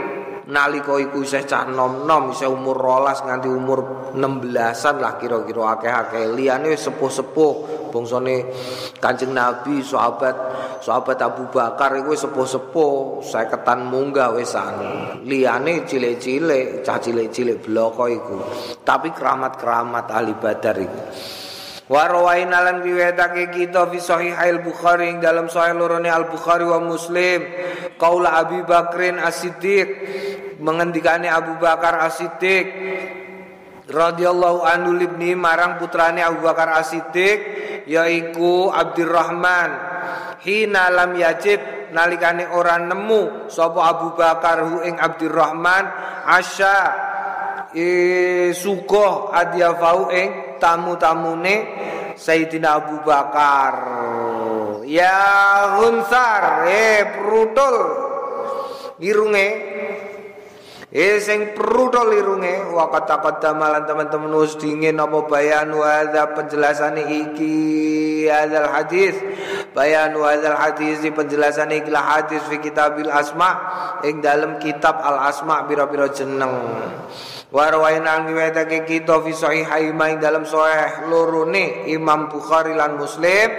nalika 0.50 1.00
iku 1.00 1.24
isih 1.24 1.48
cah 1.48 1.64
nom-nom 1.70 2.36
isih 2.36 2.52
umur 2.52 2.76
rolas 2.76 3.24
nganti 3.24 3.48
umur 3.48 4.12
16-an 4.18 4.96
lah 5.00 5.14
kira-kira 5.16 5.78
akeh-akeh. 5.78 6.34
Liyane 6.36 6.76
sepuh-sepuh. 6.76 7.54
Bangsane 7.94 8.50
Kanjeng 8.98 9.38
Nabi 9.38 9.86
sahabat 9.86 10.34
sahabat 10.82 11.22
Abu 11.22 11.46
Bakar 11.54 11.94
iku 12.02 12.18
sepuh-sepuh. 12.18 13.22
Ketan 13.30 13.86
munggah 13.86 14.34
wisan 14.34 14.76
liyane 15.22 15.86
cilik-cilik 15.86 16.82
cah 16.82 16.98
cilik-cilik 16.98 17.62
bloko 17.62 18.10
iku. 18.10 18.38
Tapi 18.82 19.14
keramat-keramat 19.14 20.06
ahli 20.10 20.34
badar 20.34 20.76
iku. 20.82 21.02
Wa 21.84 22.08
rawaina 22.08 22.64
lan 22.64 22.80
riwayatake 22.80 23.52
kita 23.52 23.92
fi 23.92 24.00
sahih 24.00 24.34
al 24.40 24.64
Bukhari 24.64 25.20
dalam 25.20 25.52
sahih 25.52 25.76
lorone 25.76 26.08
Al 26.08 26.32
Bukhari 26.32 26.64
wa 26.64 26.80
Muslim. 26.80 27.44
Qaula 28.00 28.40
Abi 28.42 28.64
Bakrin 28.64 29.20
As-Siddiq 29.20 29.88
mengendikane 30.64 31.28
Abu 31.28 31.60
Bakar 31.60 32.00
As-Siddiq 32.08 32.66
radhiyallahu 33.92 34.64
anhu 34.64 34.96
libni 34.96 35.36
marang 35.36 35.76
putrane 35.76 36.24
Abu 36.24 36.40
Bakar 36.40 36.72
As-Siddiq 36.80 37.38
yaiku 37.84 38.72
Abdurrahman 38.72 39.70
hina 40.48 40.88
lam 40.88 41.20
yajib 41.20 41.92
nalikane 41.92 42.48
ora 42.48 42.80
nemu 42.80 43.52
sapa 43.52 43.80
Abu 43.92 44.16
Bakar 44.16 44.64
hu 44.64 44.88
ing 44.88 44.96
Abdurrahman 44.96 45.84
asya 46.32 46.78
e 47.76 47.88
suko 48.56 49.36
adiafau 49.36 50.08
ing 50.16 50.58
tamu-tamune 50.64 51.56
Sayyidina 52.14 52.80
Abu 52.80 53.02
Bakar. 53.02 53.76
Ya 54.86 55.20
Hunsar, 55.82 56.70
eh 56.70 57.04
prutul 57.20 57.78
irunge. 59.02 59.50
Eh 60.94 61.18
sing 61.18 61.58
prutul 61.58 62.14
irunge 62.14 62.70
wa 62.70 62.86
kata 62.94 63.50
malan 63.58 63.82
teman-teman 63.90 64.30
us 64.38 64.54
dingin 64.62 65.02
apa 65.02 65.26
bayan 65.26 65.74
ada 65.74 66.38
penjelasan 66.38 67.02
iki 67.10 68.30
hadal 68.30 68.70
hadis 68.70 69.18
bayan 69.74 70.14
hadal 70.14 70.54
hadis 70.54 71.02
di 71.02 71.10
penjelasan 71.10 71.74
iki 71.74 71.90
hadis 71.90 72.46
fi 72.46 72.62
kitabil 72.62 73.10
asma 73.10 73.58
ing 74.06 74.22
dalam 74.22 74.62
kitab 74.62 75.02
al 75.02 75.34
asma 75.34 75.66
biro-biro 75.66 76.14
jeneng 76.14 76.54
Warwaina 77.50 78.30
ngiwetake 78.30 78.86
kita 78.86 79.18
fi 79.26 79.34
sahih 79.34 79.66
ing 79.90 80.22
dalam 80.22 80.46
sahih 80.46 81.10
lorone 81.10 81.90
Imam 81.90 82.30
Bukhari 82.30 82.78
lan 82.78 83.02
Muslim 83.02 83.50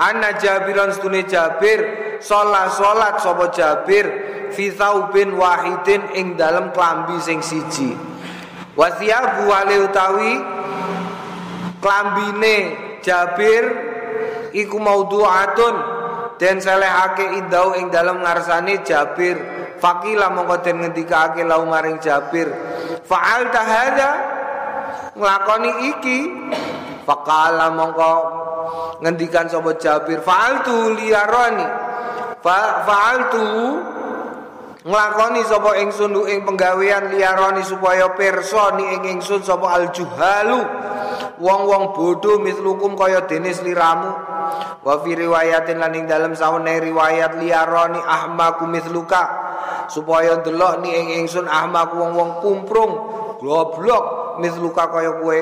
anna 0.00 0.40
Jabiran 0.40 0.96
stune 0.96 1.28
Jabir 1.28 2.07
salat 2.20 2.74
salat 2.74 3.14
sapa 3.22 3.50
Jabir 3.54 4.06
fi 4.52 4.72
wahidin 4.74 6.02
ing 6.16 6.26
dalam 6.34 6.70
klambi 6.72 7.18
sing 7.22 7.42
siji. 7.44 7.94
Wasiyabu 8.78 9.50
wale 9.50 9.76
utawi 9.90 10.32
klambine 11.82 12.56
Jabir 13.02 13.64
iku 14.54 14.78
maudhu'atun 14.78 15.74
den 16.38 16.62
selehake 16.62 17.42
indau 17.42 17.74
ing 17.74 17.90
dalam 17.90 18.22
ngarsane 18.22 18.82
Jabir. 18.86 19.36
Fakila 19.78 20.34
mongko 20.34 20.58
den 20.66 20.82
ngendikake 20.82 21.46
lau 21.46 21.62
maring 21.62 22.02
Jabir. 22.02 22.50
Fa'al 23.06 23.50
tahada 23.54 24.10
nglakoni 25.14 25.70
iki 25.94 26.18
faqala 27.06 27.70
mongko 27.74 28.14
ngendikan 29.02 29.46
sapa 29.46 29.78
Jabir 29.78 30.18
fa'al 30.22 30.66
tu 30.66 30.74
liyarani 30.98 31.87
fa'al 32.42 33.18
tu 33.34 33.46
nglakoni 34.88 35.42
sapa 35.44 35.76
ingsun 35.84 36.16
ing 36.30 36.46
penggawean 36.48 37.12
liyarani 37.12 37.66
supaya 37.66 38.14
pirsa 38.14 38.78
ni 38.78 38.84
ing 38.94 39.02
ingsun 39.18 39.42
sapa 39.44 39.74
aljuhalu. 39.74 40.60
Wong-wong 41.38 41.94
bodho 41.94 42.42
mislukum 42.42 42.98
kaya 42.98 43.22
dene 43.30 43.54
sliramu 43.54 44.10
wa 44.82 44.94
fi 45.06 45.14
riwayatin 45.14 45.78
lan 45.78 45.94
ing 45.94 46.10
dalem 46.10 46.34
sawene 46.34 46.82
riwayat 46.82 47.38
liyarani 47.38 48.02
ahmaku 48.02 48.66
misluka. 48.66 49.46
Supaya 49.88 50.42
delok 50.42 50.82
ni 50.82 50.90
ing 50.94 51.08
ingsun 51.22 51.46
ahmak 51.46 51.94
wong-wong 51.94 52.42
kumprung 52.42 52.92
goblok 53.38 54.28
misluka 54.42 54.90
kaya 54.90 55.18
kowe. 55.18 55.40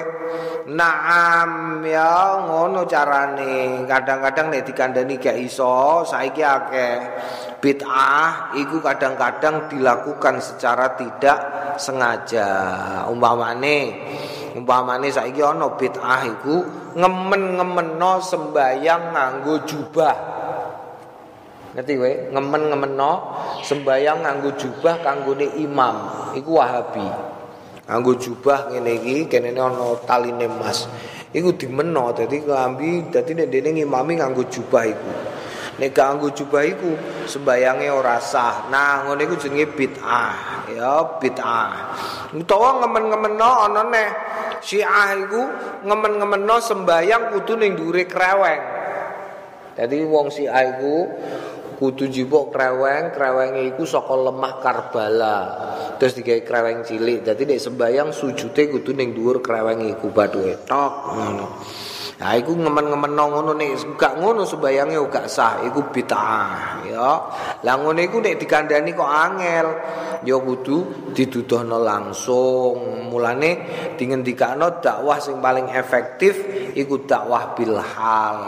Naam 0.67 1.81
ya 1.85 2.43
ngono 2.45 2.85
carane. 2.89 3.85
Kadang-kadang 3.87 4.53
nek 4.53 4.63
dikandani 4.67 5.15
gak 5.21 5.39
iso 5.39 6.03
saiki 6.03 6.43
akeh. 6.43 6.97
Bid'ah 7.61 8.57
iku 8.59 8.85
kadang-kadang 8.85 9.71
dilakukan 9.73 10.43
secara 10.43 10.97
tidak 10.99 11.39
sengaja. 11.81 12.49
Umpamane 13.09 13.79
umpamane 14.57 15.13
saiki 15.13 15.45
ana 15.45 15.77
bid'ah 15.77 16.21
iku 16.25 16.57
ngemen-ngemeno 16.97 18.13
sembayang 18.25 19.03
nganggo 19.13 19.55
jubah. 19.69 20.17
Ngerti 21.77 21.93
kowe? 22.01 22.13
Ngemen-ngemeno 22.33 23.13
sembayang 23.61 24.19
nganggo 24.25 24.51
jubah 24.57 25.05
kanggone 25.05 25.61
imam. 25.61 25.97
Iku 26.33 26.57
wahabi 26.57 27.36
nganggo 27.87 28.19
jubah 28.19 28.75
ngene 28.75 28.99
iki 28.99 29.31
kene 29.31 29.55
ana 29.55 29.95
taline 30.03 30.51
emas 30.51 30.91
iku 31.37 31.55
dimeno 31.55 32.11
dadi 32.17 32.43
klambi 32.43 33.13
dadi 33.13 33.33
nek 33.37 33.49
dene 33.53 33.69
ngimami 33.77 34.13
nganggo 34.19 34.49
jubah 34.49 34.85
iku. 34.89 35.13
Nek 35.77 35.93
nganggo 35.93 36.33
jubah 36.33 36.65
iku 36.65 36.91
sembayange 37.29 37.93
ora 37.93 38.17
sah. 38.17 38.73
Nah 38.73 39.05
ngene 39.05 39.23
iku 39.29 39.37
jenenge 39.37 39.67
bid'ah. 39.77 40.65
Ya 40.73 40.93
bid'ah. 41.21 41.71
Utawa 42.33 42.81
ngemen-ngemeno 42.81 43.51
ana 43.69 43.83
neh 43.85 44.09
Syiah 44.65 45.13
iku 45.21 45.43
ngemen-ngemeno 45.85 46.57
sembayang 46.65 47.37
kudu 47.37 47.61
ning 47.61 47.77
dhuwure 47.77 48.09
kreweng. 48.09 48.63
Jadi 49.77 49.97
wong 50.09 50.33
Syiah 50.33 50.81
iku 50.81 51.05
kudu 51.77 52.09
jipuk 52.09 52.51
kreweng 52.51 53.13
krewenge 53.13 53.63
iku 53.77 53.85
saka 53.85 54.17
lemah 54.17 54.55
Karbala. 54.65 55.39
Terus 56.01 56.17
digawe 56.17 56.41
kreweng 56.43 56.83
cilik. 56.83 57.23
Dadi 57.23 57.45
nek 57.45 57.61
sembayang 57.61 58.11
sujute 58.11 58.73
kudu 58.73 58.97
ning 58.97 59.13
dhuwur 59.13 59.45
kreweng 59.45 59.85
iku 59.87 60.09
bathuke 60.11 60.65
tok 60.65 60.93
ngono 61.13 61.47
Nah, 62.17 62.33
iku 62.33 62.57
ngemen-ngemen 62.57 63.13
ngono 63.13 63.53
nek 63.53 64.01
gak 64.01 64.17
ngono 64.17 64.49
sembayange 64.49 64.97
gak 65.13 65.29
sah, 65.29 65.61
iku 65.69 65.85
bid'ah, 65.93 66.81
ya. 66.89 67.11
Lah 67.61 67.75
ngono 67.77 68.01
iku 68.01 68.25
nek 68.25 68.41
dikandani 68.41 68.97
kok 68.97 69.05
angel, 69.05 69.67
ya 70.25 70.37
kudu 70.41 71.13
diduduhno 71.13 71.77
langsung. 71.77 73.05
Mulane 73.13 73.51
dingendikano 74.01 74.81
dakwah 74.81 75.21
sing 75.21 75.45
paling 75.45 75.69
efektif 75.69 76.41
iku 76.73 77.05
dakwah 77.05 77.53
bil 77.53 77.77
hal. 77.77 78.39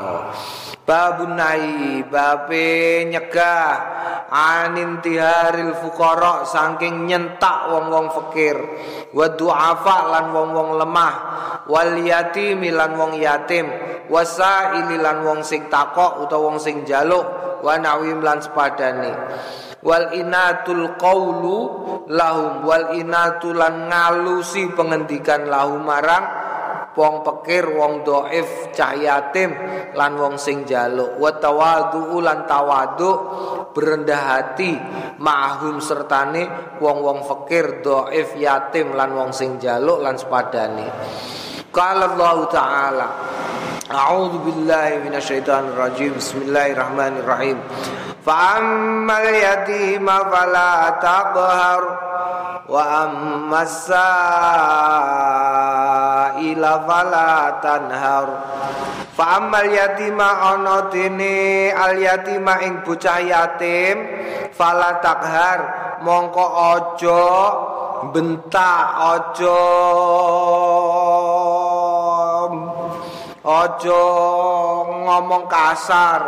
Babun 0.88 1.36
nai 1.36 2.00
babe 2.08 3.04
nyegah 3.04 3.97
anin 4.28 5.00
tiharil 5.00 5.72
fukara 5.80 6.44
saking 6.44 7.08
nyentak 7.08 7.72
wong-wong 7.72 8.12
fakir. 8.12 8.56
Wa 9.16 9.32
du'afa 9.32 9.96
lan 10.12 10.24
wong-wong 10.36 10.70
lemah. 10.76 11.14
Wal 11.68 12.00
yatim 12.04 12.64
lan 12.68 12.96
wong 12.96 13.16
yatim. 13.16 13.68
Wasaili 14.08 14.96
lan 14.96 15.24
wong 15.24 15.44
sing 15.44 15.68
takok 15.68 16.24
utawa 16.24 16.52
wong 16.52 16.58
sing 16.60 16.84
jaluk. 16.84 17.24
Wa 17.60 17.76
nawim 17.76 18.24
lan 18.24 18.40
sepadane. 18.40 19.12
Wal 19.84 20.16
inatul 20.16 20.96
qaulu 20.96 21.58
lahum. 22.08 22.64
Wal 22.64 22.96
inatul 22.96 23.60
ngalusi 23.60 24.72
pengendikan 24.72 25.48
lahum 25.48 25.84
marang 25.84 26.47
wong 26.98 27.22
pekir 27.22 27.70
wong 27.70 28.02
dhaif 28.02 28.74
cah 28.74 28.98
yatim 28.98 29.54
lan 29.94 30.18
wong 30.18 30.34
sing 30.34 30.66
jaluk. 30.66 31.14
Wa 31.22 31.38
tawadu 31.38 32.18
lan 32.18 32.42
tawadu 32.42 33.10
berendah 33.70 34.22
hati 34.34 34.74
ma'hum 35.22 35.78
sertane 35.78 36.74
wong-wong 36.82 37.22
fakir 37.22 37.78
dhaif 37.86 38.34
yatim 38.34 38.98
lan 38.98 39.14
wong 39.14 39.30
sing 39.30 39.62
jaluk 39.62 40.02
lan 40.02 40.18
sepadane. 40.18 40.90
Qala 41.70 42.10
Allah 42.10 42.36
taala 42.50 43.08
A'udzu 43.88 44.44
billahi 44.44 45.00
minasyaitonir 45.00 45.72
rajim 45.72 46.12
Bismillahirrahmanirrahim. 46.12 47.56
Fa 48.20 48.60
ammal 48.60 49.32
yatima 49.32 50.28
fala 50.28 50.92
taqhar 51.00 52.07
wa 52.68 53.08
ammas 53.08 53.88
ila 56.36 56.72
fala 56.84 57.58
tanhar. 57.64 58.28
Fa 59.16 59.40
yatima 59.64 60.54
dene 60.92 61.72
al 61.72 61.96
yatima 61.96 62.60
ing 62.62 62.84
bocah 62.84 63.24
yatim 63.24 63.96
fala 64.52 65.00
takhar. 65.00 65.60
Mongko 66.04 66.46
aja 66.46 67.26
bentak 68.14 68.86
aja 69.16 69.64
aja 73.42 74.04
ngomong 74.86 75.44
kasar. 75.50 76.22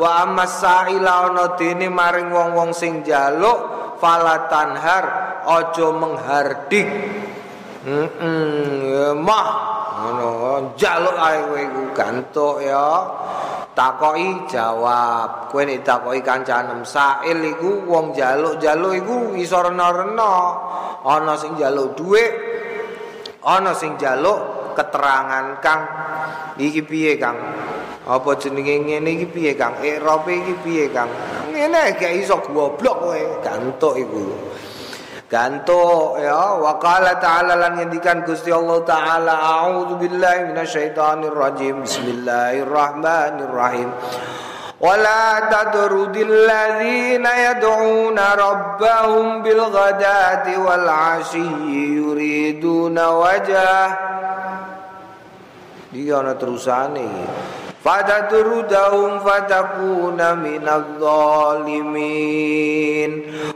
Wa 0.00 0.24
amasaila 0.24 1.28
ana 1.28 1.58
dene 1.58 1.90
maring 1.92 2.30
wong-wong 2.30 2.72
sing 2.72 3.04
njaluk 3.04 3.58
fala 4.00 4.48
tanhar 4.48 5.19
aja 5.50 5.86
menghardik. 5.90 6.88
Heeh 7.80 9.10
mah 9.16 9.48
ngono 10.00 10.30
njaluk 10.76 11.16
ae 11.16 11.38
kowe 11.48 11.60
iku 11.60 11.82
gantuk 11.96 12.56
ya. 12.62 12.86
Takoki 13.70 14.50
jawab 14.50 15.48
kowe 15.48 15.62
nek 15.64 15.80
takoki 15.80 16.20
kancanem 16.20 16.84
sail 16.84 17.38
iku 17.40 17.88
wong 17.88 18.12
njaluk-njaluk 18.12 18.92
iku 19.00 19.16
iso 19.40 19.58
rena-rena. 19.64 20.32
Ana 21.00 21.34
sing 21.40 21.56
njaluk 21.56 21.96
dhuwit 21.96 22.32
ana 23.40 23.72
sing 23.72 23.96
njaluk 23.96 24.38
keterangan 24.76 25.56
Kang. 25.64 25.82
Iki 26.60 26.84
piye 26.84 27.16
Kang? 27.16 27.40
Apa 28.04 28.36
jenenge 28.36 28.76
ngene 28.84 29.16
iki 29.16 29.26
piye 29.32 29.52
Kang? 29.56 29.80
Irope 29.80 30.36
iki 30.36 30.54
piye 30.60 30.84
Kang? 30.92 31.08
Ngene 31.48 31.96
gak 31.96 32.12
iso 32.20 32.36
goblok 32.44 32.96
kowe 33.00 33.20
gantuk 33.40 33.96
iku 33.96 34.24
gantuk 35.30 36.18
ya 36.18 36.58
wa 36.58 36.74
qala 36.82 37.14
ta'ala 37.22 37.54
lan 37.54 37.78
ngendikan 37.78 38.26
Gusti 38.26 38.50
Allah 38.50 38.82
taala 38.82 39.38
a'udzu 39.38 39.94
billahi 40.02 40.50
minasyaitonir 40.50 41.30
rajim 41.30 41.86
bismillahirrahmanirrahim 41.86 43.94
ولا 44.80 45.52
تطرد 45.52 46.16
الذين 46.16 47.20
يدعون 47.20 48.16
ربهم 48.18 49.42
بالغداة 49.44 50.46
والعشي 50.56 51.52
يريدون 52.00 52.96
وجهه 52.98 53.88
Dia 55.90 56.22
ana 56.22 56.38
terusane. 56.38 57.02
Fatatrudahum 57.80 59.24
fatakuna 59.24 60.36
minadh 60.36 61.00
dhalimin. 61.00 62.32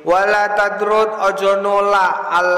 Wala 0.00 0.56
tadrud 0.56 1.12
aja 1.20 1.60
nolak 1.60 2.32
al 2.32 2.50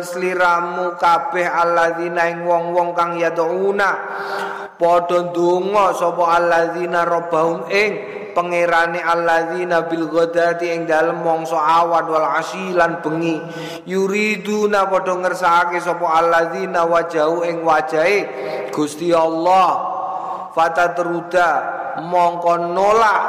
sliramu 0.00 0.96
kabeh 0.96 1.44
alladzina 1.44 2.32
ing 2.32 2.48
wong-wong 2.48 2.96
kang 2.96 3.20
yaduna. 3.20 3.92
Padha 4.80 5.32
ndonga 5.32 5.92
sapa 5.92 6.36
alladzina 6.36 7.04
rabbahum 7.04 7.68
ing 7.68 7.92
pangerane 8.36 9.00
alladzina 9.00 9.88
bil 9.88 10.08
ghadati 10.12 10.68
ing 10.68 10.84
dalem 10.84 11.24
mangsa 11.24 11.56
awan 11.56 12.08
wal 12.08 12.28
asilan 12.40 13.00
bengi 13.00 13.40
yuriduna 13.88 14.88
padha 14.92 15.16
ngersakake 15.16 15.80
sapa 15.80 16.20
alladzina 16.20 16.84
wajahu 16.84 17.48
ing 17.48 17.64
wajahe 17.64 18.28
Gusti 18.68 19.16
Allah 19.16 19.95
fatatruda 20.56 21.48
mongko 22.00 22.72
nolak 22.72 23.22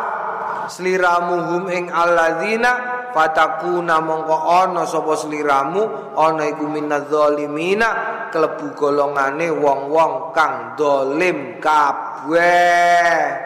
sliramu 0.71 1.35
hum 1.43 1.63
ing 1.67 1.91
alladzina 1.91 3.11
fatakuna 3.11 3.99
mongko 3.99 4.35
ana 4.63 4.87
sapa 4.87 5.19
sliramu 5.19 6.15
ana 6.15 6.47
iku 6.47 6.71
minadzalimina 6.71 7.89
klebu 8.31 8.71
golongane 8.79 9.51
wong-wong 9.51 10.31
kang 10.31 10.79
dolim 10.79 11.59
kabeh. 11.59 13.43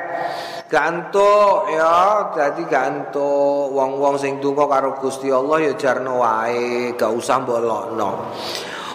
Gantuk 0.72 1.67
ya 1.67 2.32
dadi 2.32 2.63
gantuk. 2.63 3.76
Wong-wong 3.76 4.15
sing 4.15 4.39
donga 4.39 4.72
karo 4.72 4.96
Gusti 5.04 5.28
Allah 5.28 5.67
ya 5.67 5.74
jarno 5.76 6.24
wae 6.24 6.96
gak 6.96 7.12
usah 7.12 7.44
mbolokno 7.44 8.10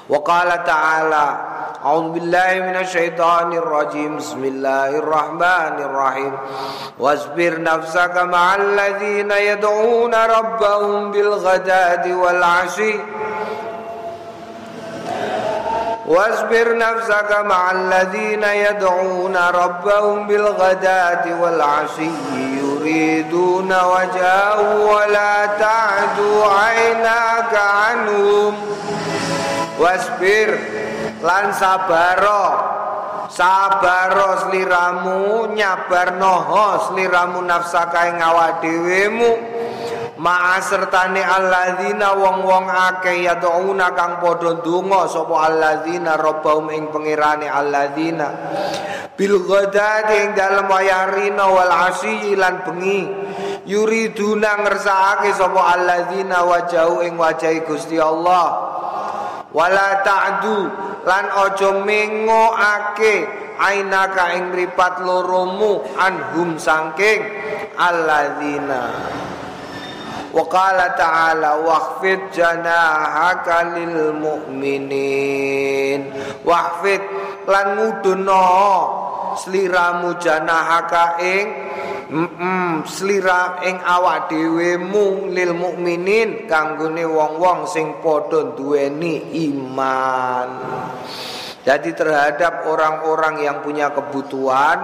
wa 0.06 0.20
qala 0.22 0.62
ta'ala 0.62 1.55
أعوذ 1.86 2.08
بالله 2.08 2.52
من 2.66 2.76
الشيطان 2.76 3.52
الرجيم. 3.52 4.16
بسم 4.16 4.44
الله 4.44 4.88
الرحمن 4.98 5.74
الرحيم. 5.86 6.32
واصبر 6.98 7.62
نفسك 7.62 8.16
مع 8.16 8.54
الذين 8.54 9.30
يدعون 9.30 10.14
ربهم 10.14 11.10
بالغداة 11.10 12.16
والعشي. 12.16 12.94
واصبر 16.06 16.76
نفسك 16.76 17.30
مع 17.44 17.70
الذين 17.70 18.42
يدعون 18.42 19.36
ربهم 19.36 20.26
بالغداة 20.26 21.42
والعشي. 21.42 22.10
يريدون 22.34 23.70
وجهه 23.72 24.60
ولا 24.90 25.46
تعد 25.46 26.18
عيناك 26.42 27.54
عنهم. 27.54 28.54
واصبر. 29.78 30.58
Lan 31.26 31.50
sabaro. 31.50 32.46
Sabaro 33.26 34.46
sliramu 34.46 35.50
nyabarnoho 35.50 36.94
sliramu 36.94 37.42
nafsaka 37.42 38.14
ing 38.14 38.22
awak 38.22 38.62
dhewemu 38.62 39.30
Ma'a 40.16 40.64
sertane 40.64 41.20
alladzina 41.20 42.16
wong-wong 42.16 42.72
akeh 42.72 43.28
yad'una 43.28 43.92
kang 43.92 44.16
padha 44.16 44.64
ndonga 44.64 45.12
sapa 45.12 45.44
alladzina 45.44 46.16
rabbahum 46.16 46.72
ing 46.72 46.88
pangerane 46.88 47.44
alladzina. 47.44 48.32
Bil 49.12 49.44
ghadati 49.44 50.16
ing 50.24 50.30
dalem 50.32 50.72
wayarina 50.72 51.52
wal 51.52 51.68
asyi 51.68 52.32
lan 52.32 52.64
bengi. 52.64 53.04
Yuriduna 53.68 54.64
ngersakake 54.64 55.36
sapa 55.36 55.60
alladzina 55.76 56.48
wajahu 56.48 57.04
ing 57.04 57.20
wajahi 57.20 57.68
Gusti 57.68 58.00
Allah 58.00 58.72
wala 59.54 60.02
ta'du 60.02 60.58
lan 61.06 61.24
aja 61.30 61.70
mengoake 61.86 63.14
ainaka 63.56 64.36
ing 64.36 64.52
ripat 64.52 65.00
loromu 65.02 65.82
anhum 65.96 66.58
sangking 66.60 67.22
alladzina. 67.78 68.84
Wa 70.36 70.44
qala 70.52 70.92
ta'ala 70.92 71.64
waqfid 71.64 72.28
janahaka 72.36 73.72
lil 73.72 74.12
mu'minin. 74.20 76.12
Waqfid 76.44 77.00
lan 77.48 77.80
nguduna 77.80 78.44
sliramu 79.40 80.20
janahaka 80.20 81.16
ing 81.24 81.46
mm 82.06 82.86
slira 82.86 83.60
ing 83.66 83.82
awak 83.82 84.30
dhewemu 84.30 85.30
lil 85.34 85.52
mukminin 85.54 86.46
kanggone 86.46 87.02
wong-wong 87.02 87.66
sing 87.66 87.98
padha 87.98 88.54
duweni 88.54 89.34
iman. 89.50 90.50
Jadi 91.66 91.90
terhadap 91.98 92.70
orang-orang 92.70 93.42
yang 93.42 93.58
punya 93.58 93.90
kebutuhan 93.90 94.78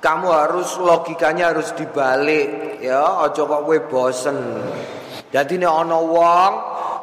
kamu 0.00 0.28
harus 0.32 0.76
logikanya 0.80 1.52
harus 1.52 1.72
dibalik 1.76 2.80
ya. 2.80 3.24
Aja 3.24 3.44
kok 3.44 3.62
kowe 3.68 3.78
bosen. 3.88 4.36
Jadi 5.28 5.60
nek 5.60 5.72
ana 5.72 6.00
wong 6.00 6.52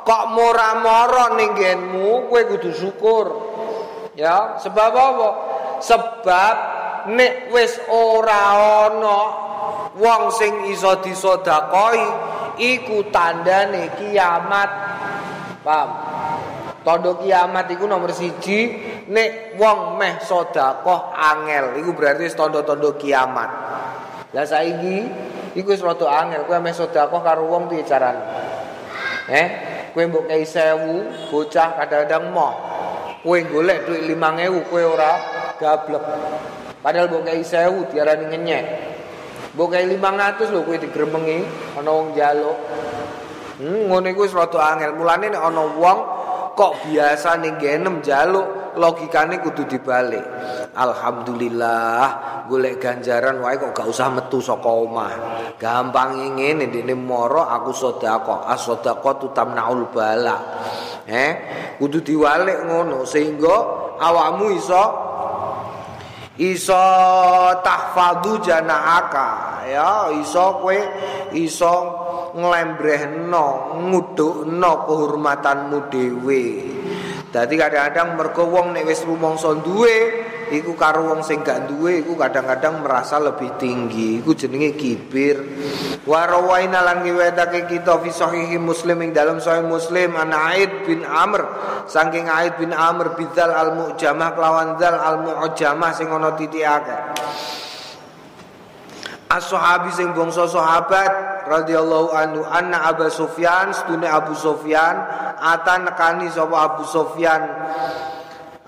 kok 0.01 0.23
mora-mora 0.33 1.37
ning 1.37 1.53
genmu 1.53 2.25
kowe 2.25 2.41
kudu 2.41 2.73
syukur 2.73 3.25
ya. 4.17 4.57
Sebab 4.61 4.91
apa? 4.97 5.29
Sebab 5.81 6.80
nek 7.09 7.49
wis 7.49 7.79
ora 7.89 8.41
ana 8.85 9.19
wong 9.97 10.23
sing 10.35 10.69
iso 10.69 10.99
disedakoi 11.01 12.05
iku 12.61 13.09
tandane 13.09 13.95
kiamat 13.97 14.69
paham 15.65 15.89
Tanda 16.81 17.13
kiamat 17.13 17.69
iku 17.69 17.85
nomor 17.85 18.09
siji 18.09 18.73
nek 19.05 19.53
wong 19.61 20.01
meh 20.01 20.17
sedekah 20.17 21.13
angel 21.13 21.77
iku 21.77 21.93
berarti 21.93 22.25
tanda-tanda 22.33 22.89
kiamat. 22.97 23.49
Lah 24.33 24.45
saiki 24.49 25.05
iku 25.53 25.77
wis 25.77 25.85
rada 25.85 26.09
angel 26.09 26.49
kowe 26.49 26.57
meh 26.57 26.73
sedekah 26.73 27.21
karo 27.21 27.45
wong 27.45 27.69
piye 27.69 27.85
carane? 27.85 28.25
Eh, 29.29 29.47
kowe 29.93 30.01
mbok 30.09 30.25
kei 30.25 30.41
1000 30.41 31.29
bocah 31.29 31.69
kadang-kadang 31.77 32.33
moh. 32.33 32.53
Kowe 33.21 33.37
golek 33.45 33.85
duit 33.85 34.01
5000 34.09 34.65
kowe 34.65 34.81
ora 34.81 35.13
gablek. 35.61 36.01
Padahal 36.81 37.07
kei 37.21 37.45
1000 37.45 37.93
diarani 37.93 38.25
ngenyek. 38.29 38.65
Mbok 39.53 39.67
kei 39.73 39.85
500 39.85 40.51
lho 40.51 40.59
kowe 40.65 40.77
digremengi 40.77 41.37
ana 41.77 41.89
wong 41.93 42.17
njaluk. 42.17 42.57
Hmm, 43.61 43.85
ngono 43.87 44.07
iku 44.09 44.25
wis 44.25 44.33
rada 44.33 44.59
angel. 44.73 44.97
Mulane 44.97 45.29
nek 45.29 45.41
ana 45.41 45.63
wong 45.77 45.99
kok 46.57 46.73
biasa 46.83 47.39
ning 47.39 47.55
genem 47.61 48.03
jaluk 48.03 48.75
logikane 48.75 49.39
kudu 49.43 49.67
dibalik 49.67 50.23
alhamdulillah 50.75 52.03
golek 52.47 52.79
ganjaran 52.79 53.39
wae 53.43 53.59
kok 53.59 53.71
gak 53.75 53.87
usah 53.87 54.07
metu 54.11 54.39
saka 54.39 54.67
omah 54.67 55.13
gampang 55.59 56.35
ngene 56.39 56.71
dene 56.71 56.95
moro 56.95 57.43
aku 57.43 57.71
sedekah 57.75 58.47
as-sedekah 58.51 59.13
tutamnaul 59.19 59.91
bala 59.91 60.37
eh 61.07 61.31
kudu 61.79 62.03
diwalik 62.03 62.67
ngono 62.67 63.03
sehingga 63.03 63.55
awakmu 63.99 64.55
iso 64.55 65.10
iso 66.39 66.83
tahfadhu 67.59 68.39
janaaka. 68.45 69.63
Ya 69.67 70.11
iso 70.15 70.61
kowe 70.63 70.79
iso 71.35 71.73
nglembrehno 72.35 73.75
ngudukno 73.87 74.71
kehormatanmu 74.87 75.77
dhewe. 75.91 76.43
Dadi 77.31 77.55
kadang-kadang 77.55 78.19
mergo 78.19 78.43
wong 78.47 78.75
nek 78.75 78.87
wis 78.91 79.07
rumangsa 79.07 79.55
duwe 79.63 79.95
iku 80.51 80.75
karo 80.75 81.07
wong 81.07 81.23
sing 81.23 81.41
gak 81.41 81.71
duwe 81.71 82.03
iku 82.03 82.19
kadang-kadang 82.19 82.83
merasa 82.83 83.17
lebih 83.17 83.55
tinggi. 83.55 84.19
Iku 84.19 84.35
jenenge 84.35 84.75
kibir. 84.75 85.39
Wa 86.03 86.27
rawaina 86.27 86.83
lan 86.83 87.07
riwayatake 87.07 87.71
kita 87.71 87.97
fi 88.03 88.11
sahih 88.11 88.59
muslim 88.59 88.99
ing 89.01 89.15
dalam 89.15 89.39
sahih 89.39 89.63
muslim 89.63 90.13
an 90.19 90.35
Aid 90.35 90.83
bin 90.83 91.07
Amr. 91.07 91.47
Saking 91.87 92.27
Aid 92.27 92.59
bin 92.59 92.75
Amr 92.75 93.15
bidzal 93.15 93.49
al 93.49 93.73
mu'jamah 93.73 94.29
kelawan 94.35 94.75
dzal 94.75 94.95
al 94.95 95.17
mu'jamah 95.23 95.91
sing 95.95 96.11
ana 96.11 96.35
titikake 96.35 96.97
As-sahabi 99.31 99.95
sing 99.95 100.11
bangsa 100.11 100.43
sahabat 100.43 101.47
radhiyallahu 101.47 102.11
anhu 102.11 102.43
anna 102.51 102.83
Abu 102.91 103.07
Sufyan 103.07 103.71
sedune 103.71 104.03
Abu 104.03 104.35
Sufyan 104.35 105.07
ata 105.39 105.79
nekani 105.79 106.27
sapa 106.27 106.51
Abu 106.51 106.83
Sufyan 106.83 107.39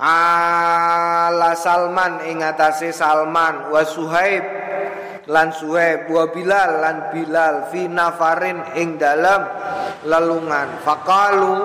ala 0.04 1.56
Salman 1.56 2.28
ing 2.28 2.43
Salman 2.91 3.72
wa 3.72 3.82
Suhaib 3.88 4.43
lan 5.32 5.56
Suhaib 5.56 6.12
wa 6.12 6.28
Bilal 6.28 6.84
lan 6.84 6.97
Bilal 7.16 7.72
fi 7.72 7.88
nafarin 7.88 8.76
ing 8.76 8.99
dalam 8.99 9.47
lelungan. 10.04 10.84
Faqalu 10.84 11.56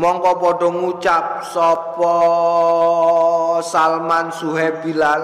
mongko 0.00 0.32
padha 0.40 0.68
ngucap 0.72 1.44
sapa 1.44 2.16
Salman 3.60 4.32
Suhaib 4.32 4.80
Bilal? 4.80 5.22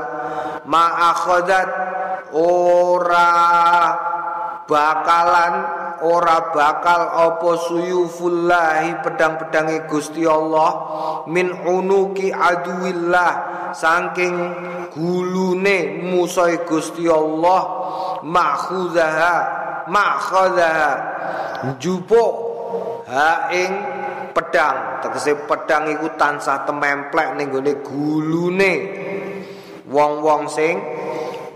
Ma 0.69 1.17
akhadat 1.17 1.69
ora 2.37 3.33
bakalan 4.69 5.82
ora 6.03 6.51
bakal 6.51 7.31
apa 7.31 7.51
suyufullahi 7.71 9.01
pedang-pedange 9.07 9.87
Gusti 9.87 10.27
Allah 10.27 10.71
min 11.31 11.55
unuki 11.55 12.35
aduillah 12.35 13.33
saking 13.71 14.35
gulune 14.91 16.03
musuh 16.03 16.51
Gusti 16.67 17.07
Allah 17.07 17.63
makhuzaha 18.27 19.35
makhadha 19.87 20.75
jupo 21.79 22.25
ha 23.07 23.51
ing 23.55 23.71
pedang. 24.33 25.05
Tegese 25.05 25.35
pedang 25.47 25.91
iku 25.93 26.15
tansah 26.19 26.65
tememplek 26.67 27.37
ning 27.37 27.53
gone 27.53 27.73
gulune 27.85 28.73
wong-wong 29.87 30.49
sing 30.49 30.81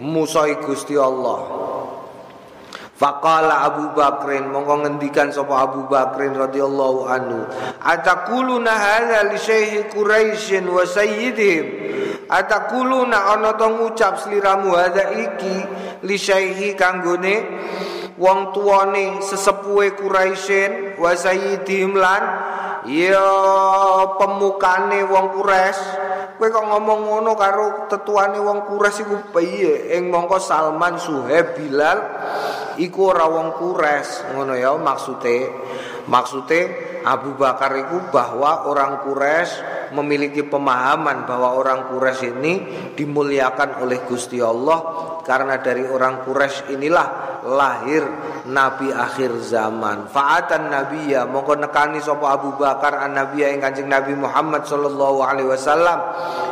musuh 0.03 0.51
Gusti 0.61 0.95
Allah 0.95 1.56
Faqala 2.97 3.69
Abu 3.69 3.93
Bakrin 3.93 4.49
mongko 4.49 4.81
ngendikan 4.81 5.29
sapa 5.29 5.69
Abu 5.69 5.85
Bakrin 5.85 6.33
radhiyallahu 6.33 7.05
anhu 7.05 7.45
ataquluna 7.85 8.73
hadza 8.73 9.21
li 9.29 9.37
syekh 9.37 9.93
Quraisy 9.93 10.65
wa 10.65 10.81
sayyidihim? 10.81 11.65
Ataquluna 12.25 13.37
ana 13.37 13.53
ngucap 13.53 14.17
sliramu 14.17 14.73
hadza 14.81 15.13
iki 15.13 15.57
li 16.09 16.17
syekh 16.17 16.73
kanggone? 16.81 17.45
Wong 18.17 18.57
tuane 18.57 19.21
sesepuhe 19.21 19.93
Quraisyin 19.93 20.97
wa 20.97 21.13
sayyidihim 21.13 22.01
lan 22.01 22.25
ya 22.89 23.29
pemukane 24.17 25.05
wong 25.05 25.37
Quraisy. 25.37 26.09
Kowe 26.37 26.49
kok 26.53 26.65
ngomong 26.69 27.01
ngono 27.13 27.33
karo 27.37 27.89
tetuane 27.93 28.41
wong 28.41 28.65
Quraisy 28.65 29.05
iku 29.05 29.17
piye? 29.37 30.01
Ing 30.01 30.09
mongko 30.09 30.41
Salman 30.41 30.97
Suhaib 30.97 31.61
Bilal 31.61 32.01
iku 32.77 33.12
ora 33.12 33.24
wong 33.29 33.57
Quraisy 33.57 34.37
ngono 34.37 34.53
ya 34.57 34.77
maksude 34.77 35.37
maksude 36.07 36.61
Abu 37.07 37.39
Bakar 37.39 37.71
itu 37.79 38.03
bahwa 38.11 38.67
orang 38.67 39.07
Quraisy 39.07 39.77
memiliki 39.95 40.43
pemahaman 40.43 41.23
bahwa 41.23 41.55
orang 41.55 41.87
Quraisy 41.95 42.35
ini 42.35 42.53
dimuliakan 42.99 43.87
oleh 43.87 44.03
Gusti 44.03 44.43
Allah 44.43 44.83
karena 45.23 45.63
dari 45.63 45.87
orang 45.87 46.27
Quraisy 46.27 46.75
inilah 46.75 47.07
lahir 47.47 48.03
nabi 48.51 48.91
akhir 48.91 49.39
zaman. 49.47 50.11
Fa'atan 50.11 50.67
nabiyya 50.67 51.31
mongko 51.31 51.55
nekani 51.63 52.03
sapa 52.03 52.35
Abu 52.35 52.59
Bakar 52.59 52.99
an 52.99 53.15
nabiyya 53.15 53.55
ing 53.55 53.63
Kanjeng 53.63 53.87
Nabi 53.87 54.19
Muhammad 54.19 54.67
sallallahu 54.67 55.23
alaihi 55.23 55.47
wasallam. 55.47 55.99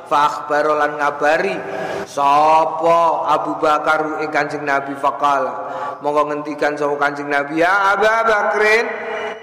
Fa 0.07 0.47
ngabari 0.47 1.59
sapa 2.07 2.99
Abu 3.27 3.59
Bakar 3.59 4.23
ing 4.23 4.31
Kanjeng 4.31 4.63
Nabi 4.63 4.95
faqala. 4.95 5.53
Mongko 5.99 6.23
ngendikan 6.31 6.79
sapa 6.79 6.95
Kanjeng 6.95 7.27
Nabi 7.27 7.59
ya 7.59 7.99
Abu 7.99 8.07
Bakrin, 8.07 8.87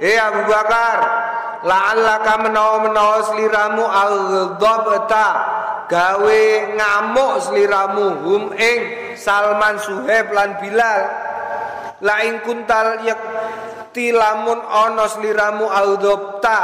eh 0.01 0.17
Abu 0.17 0.49
Bakar, 0.49 0.97
la'allaka 1.61 2.33
menawa-menawa 2.41 3.17
sliramu 3.29 3.85
aghdabta 3.85 5.27
gawe 5.85 6.41
ngamuk 6.73 7.33
sliramu 7.45 8.07
hum 8.25 8.43
ing 8.57 8.79
Salman 9.13 9.77
Suhaib 9.77 10.33
lan 10.33 10.57
Bilal. 10.57 11.01
Laing 12.01 12.41
kuntal 12.41 13.05
yak 13.05 13.21
tilamun 13.93 14.57
ana 14.57 15.05
sliramu 15.05 15.67
audopta 15.69 16.59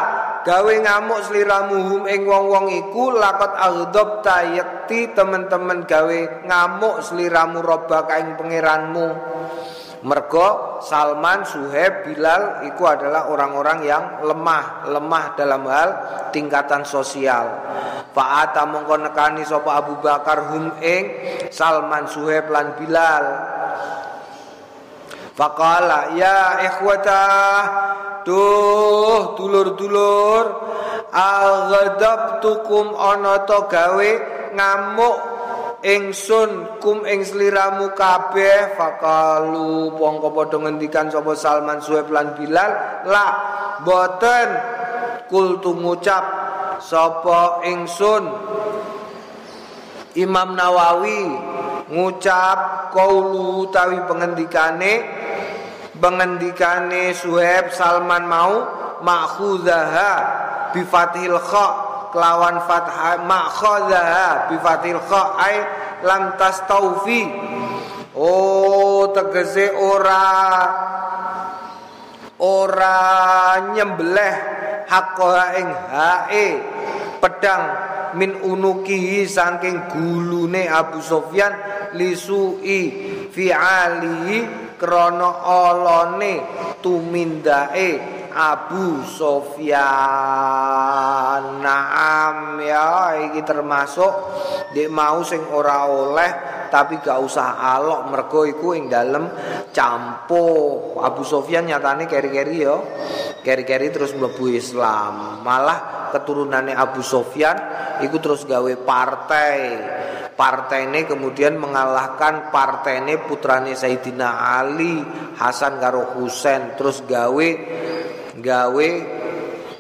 gawe 0.48 0.74
ngamuk 0.80 1.20
sliramu 1.28 1.76
hum 1.78 2.04
ing 2.08 2.24
wong-wong 2.24 2.72
iku 2.72 3.14
lakot 3.14 3.52
audopta 3.54 4.48
yakti 4.56 5.12
teman-teman 5.12 5.84
gawe 5.84 6.20
ngamuk 6.48 7.04
sliramu 7.04 7.60
roba 7.62 8.08
kaing 8.08 8.40
pangeranmu 8.40 9.08
mergo 10.06 10.78
Salman 10.84 11.41
Suhaib 11.48 12.06
Bilal 12.06 12.68
itu 12.70 12.84
adalah 12.86 13.32
orang-orang 13.34 13.80
yang 13.86 14.04
lemah 14.22 14.86
lemah 14.89 15.26
dalam 15.34 15.64
hal 15.66 15.89
tingkatan 16.30 16.86
sosial. 16.86 17.50
Fa'ata 18.14 18.66
mongko 18.66 18.98
nekani 19.10 19.45
sapa 19.45 19.78
Abu 19.82 19.98
Bakar 20.02 20.54
hum 20.54 20.78
ing 20.82 21.04
Salman 21.50 22.06
Suhaib 22.10 22.50
lan 22.50 22.78
Bilal. 22.78 23.26
Faqala 25.38 26.18
ya 26.18 26.66
ikhwata 26.66 27.26
Duh 28.26 29.38
dulur-dulur 29.39 30.45
Aghadabtukum 31.14 32.91
ana 33.00 33.48
to 33.48 33.60
gawe 33.72 34.12
ngamuk 34.52 35.37
ingsun 35.88 36.84
kum 36.84 37.08
ing 37.08 37.24
sliramu 37.24 37.96
kabeh 37.96 38.76
faqalu 38.76 39.96
pongko 39.96 40.36
padha 40.36 40.58
ngendikan 40.60 41.08
sapa 41.08 41.32
Salman 41.40 41.80
Suhaib 41.80 42.12
lan 42.12 42.36
Bilal. 42.36 42.72
La 43.08 43.28
boten. 43.88 44.50
Kultu 45.32 45.76
ngucap 45.80 46.26
sapa 46.84 47.64
ingsun. 47.64 48.24
Imam 50.20 50.58
Nawawi 50.58 51.24
ngucap 51.88 52.92
kaulu 52.92 53.70
tawi 53.72 54.02
pengendikane 54.10 54.94
pengendikane 56.02 57.14
Suhaib 57.14 57.72
Salman 57.72 58.26
mau 58.26 58.54
ma'khudzaha 59.06 60.12
bi 60.74 60.82
fathil 60.84 61.38
kha 61.38 61.87
kelawan 62.18 62.65
fathah 62.65 63.22
ma'khadzaha 63.30 64.49
bi 64.49 64.57
fathil 64.57 64.97
kha 65.05 65.22
ai 65.38 65.57
lam 66.01 66.34
tastaufi 66.34 67.30
oh 68.18 69.13
tegese 69.13 69.70
ora 69.78 70.26
ora 72.41 72.97
nyembelih 73.70 74.36
hakka 74.89 75.61
ing 75.61 75.70
hae. 75.93 76.47
Pedang 77.22 77.63
min 78.18 78.34
unukihi 78.41 79.30
saking 79.30 79.89
gulune 79.93 80.65
Abu 80.65 81.01
Sofyan 81.01 81.53
lisui 81.93 82.82
fi'alihi 83.30 84.38
krana 84.82 85.30
olone 85.45 86.34
tumindae 86.82 88.16
Abu 88.38 89.02
Sofyan. 89.02 89.82
Naam 91.58 92.62
ya 92.62 93.18
iki 93.26 93.42
termasuk 93.42 94.14
dek 94.78 94.94
mau 94.94 95.26
sing 95.26 95.42
ora 95.50 95.90
oleh 95.90 96.32
tapi 96.70 97.02
gak 97.02 97.18
usah 97.18 97.58
alok 97.58 98.14
mergo 98.14 98.46
iku 98.46 98.78
ing 98.78 98.94
dalem 98.94 99.26
campo. 99.74 100.46
Abu 101.02 101.26
Sofyan 101.26 101.66
nyatane 101.66 102.06
keri-keri 102.06 102.58
ya. 102.62 102.78
Keri-keri 103.42 103.90
terus 103.90 104.14
mlebu 104.14 104.54
Islam. 104.54 105.42
Malah 105.42 106.12
keturunannya 106.14 106.78
Abu 106.78 107.02
Sofyan 107.02 107.58
ikut 108.06 108.22
terus 108.22 108.46
gawe 108.46 108.74
partai. 108.86 109.60
Partai 110.38 110.86
ini 110.86 111.02
kemudian 111.10 111.58
mengalahkan 111.58 112.54
partai 112.54 113.02
ini 113.02 113.18
putrane 113.18 113.74
Sayyidina 113.74 114.62
Ali 114.62 115.02
Hasan 115.42 115.82
karo 115.82 116.14
Husain. 116.14 116.78
Terus 116.78 117.02
gawe 117.10 117.50
gawe 118.38 118.88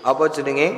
apa 0.03 0.23
jenenge? 0.33 0.69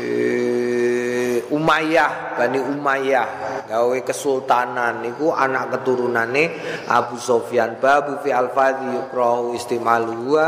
Eh, 0.00 1.44
Umayyah 1.50 2.38
Bani 2.38 2.62
Umayyah. 2.62 3.28
Gawe 3.66 3.96
kesultanan 4.02 5.02
niku 5.02 5.30
anak 5.34 5.74
keturunane 5.76 6.50
Abu 6.86 7.18
Sofyan. 7.18 7.78
Babu 7.82 8.18
fi 8.22 8.30
alfadhi 8.34 8.86
yukrahu 8.96 9.54
istimalu 9.54 10.34
wa 10.38 10.46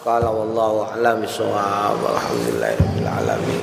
qala 0.00 0.32
wallahu 0.32 0.96
a'lam 0.96 1.24
alamin 3.20 3.62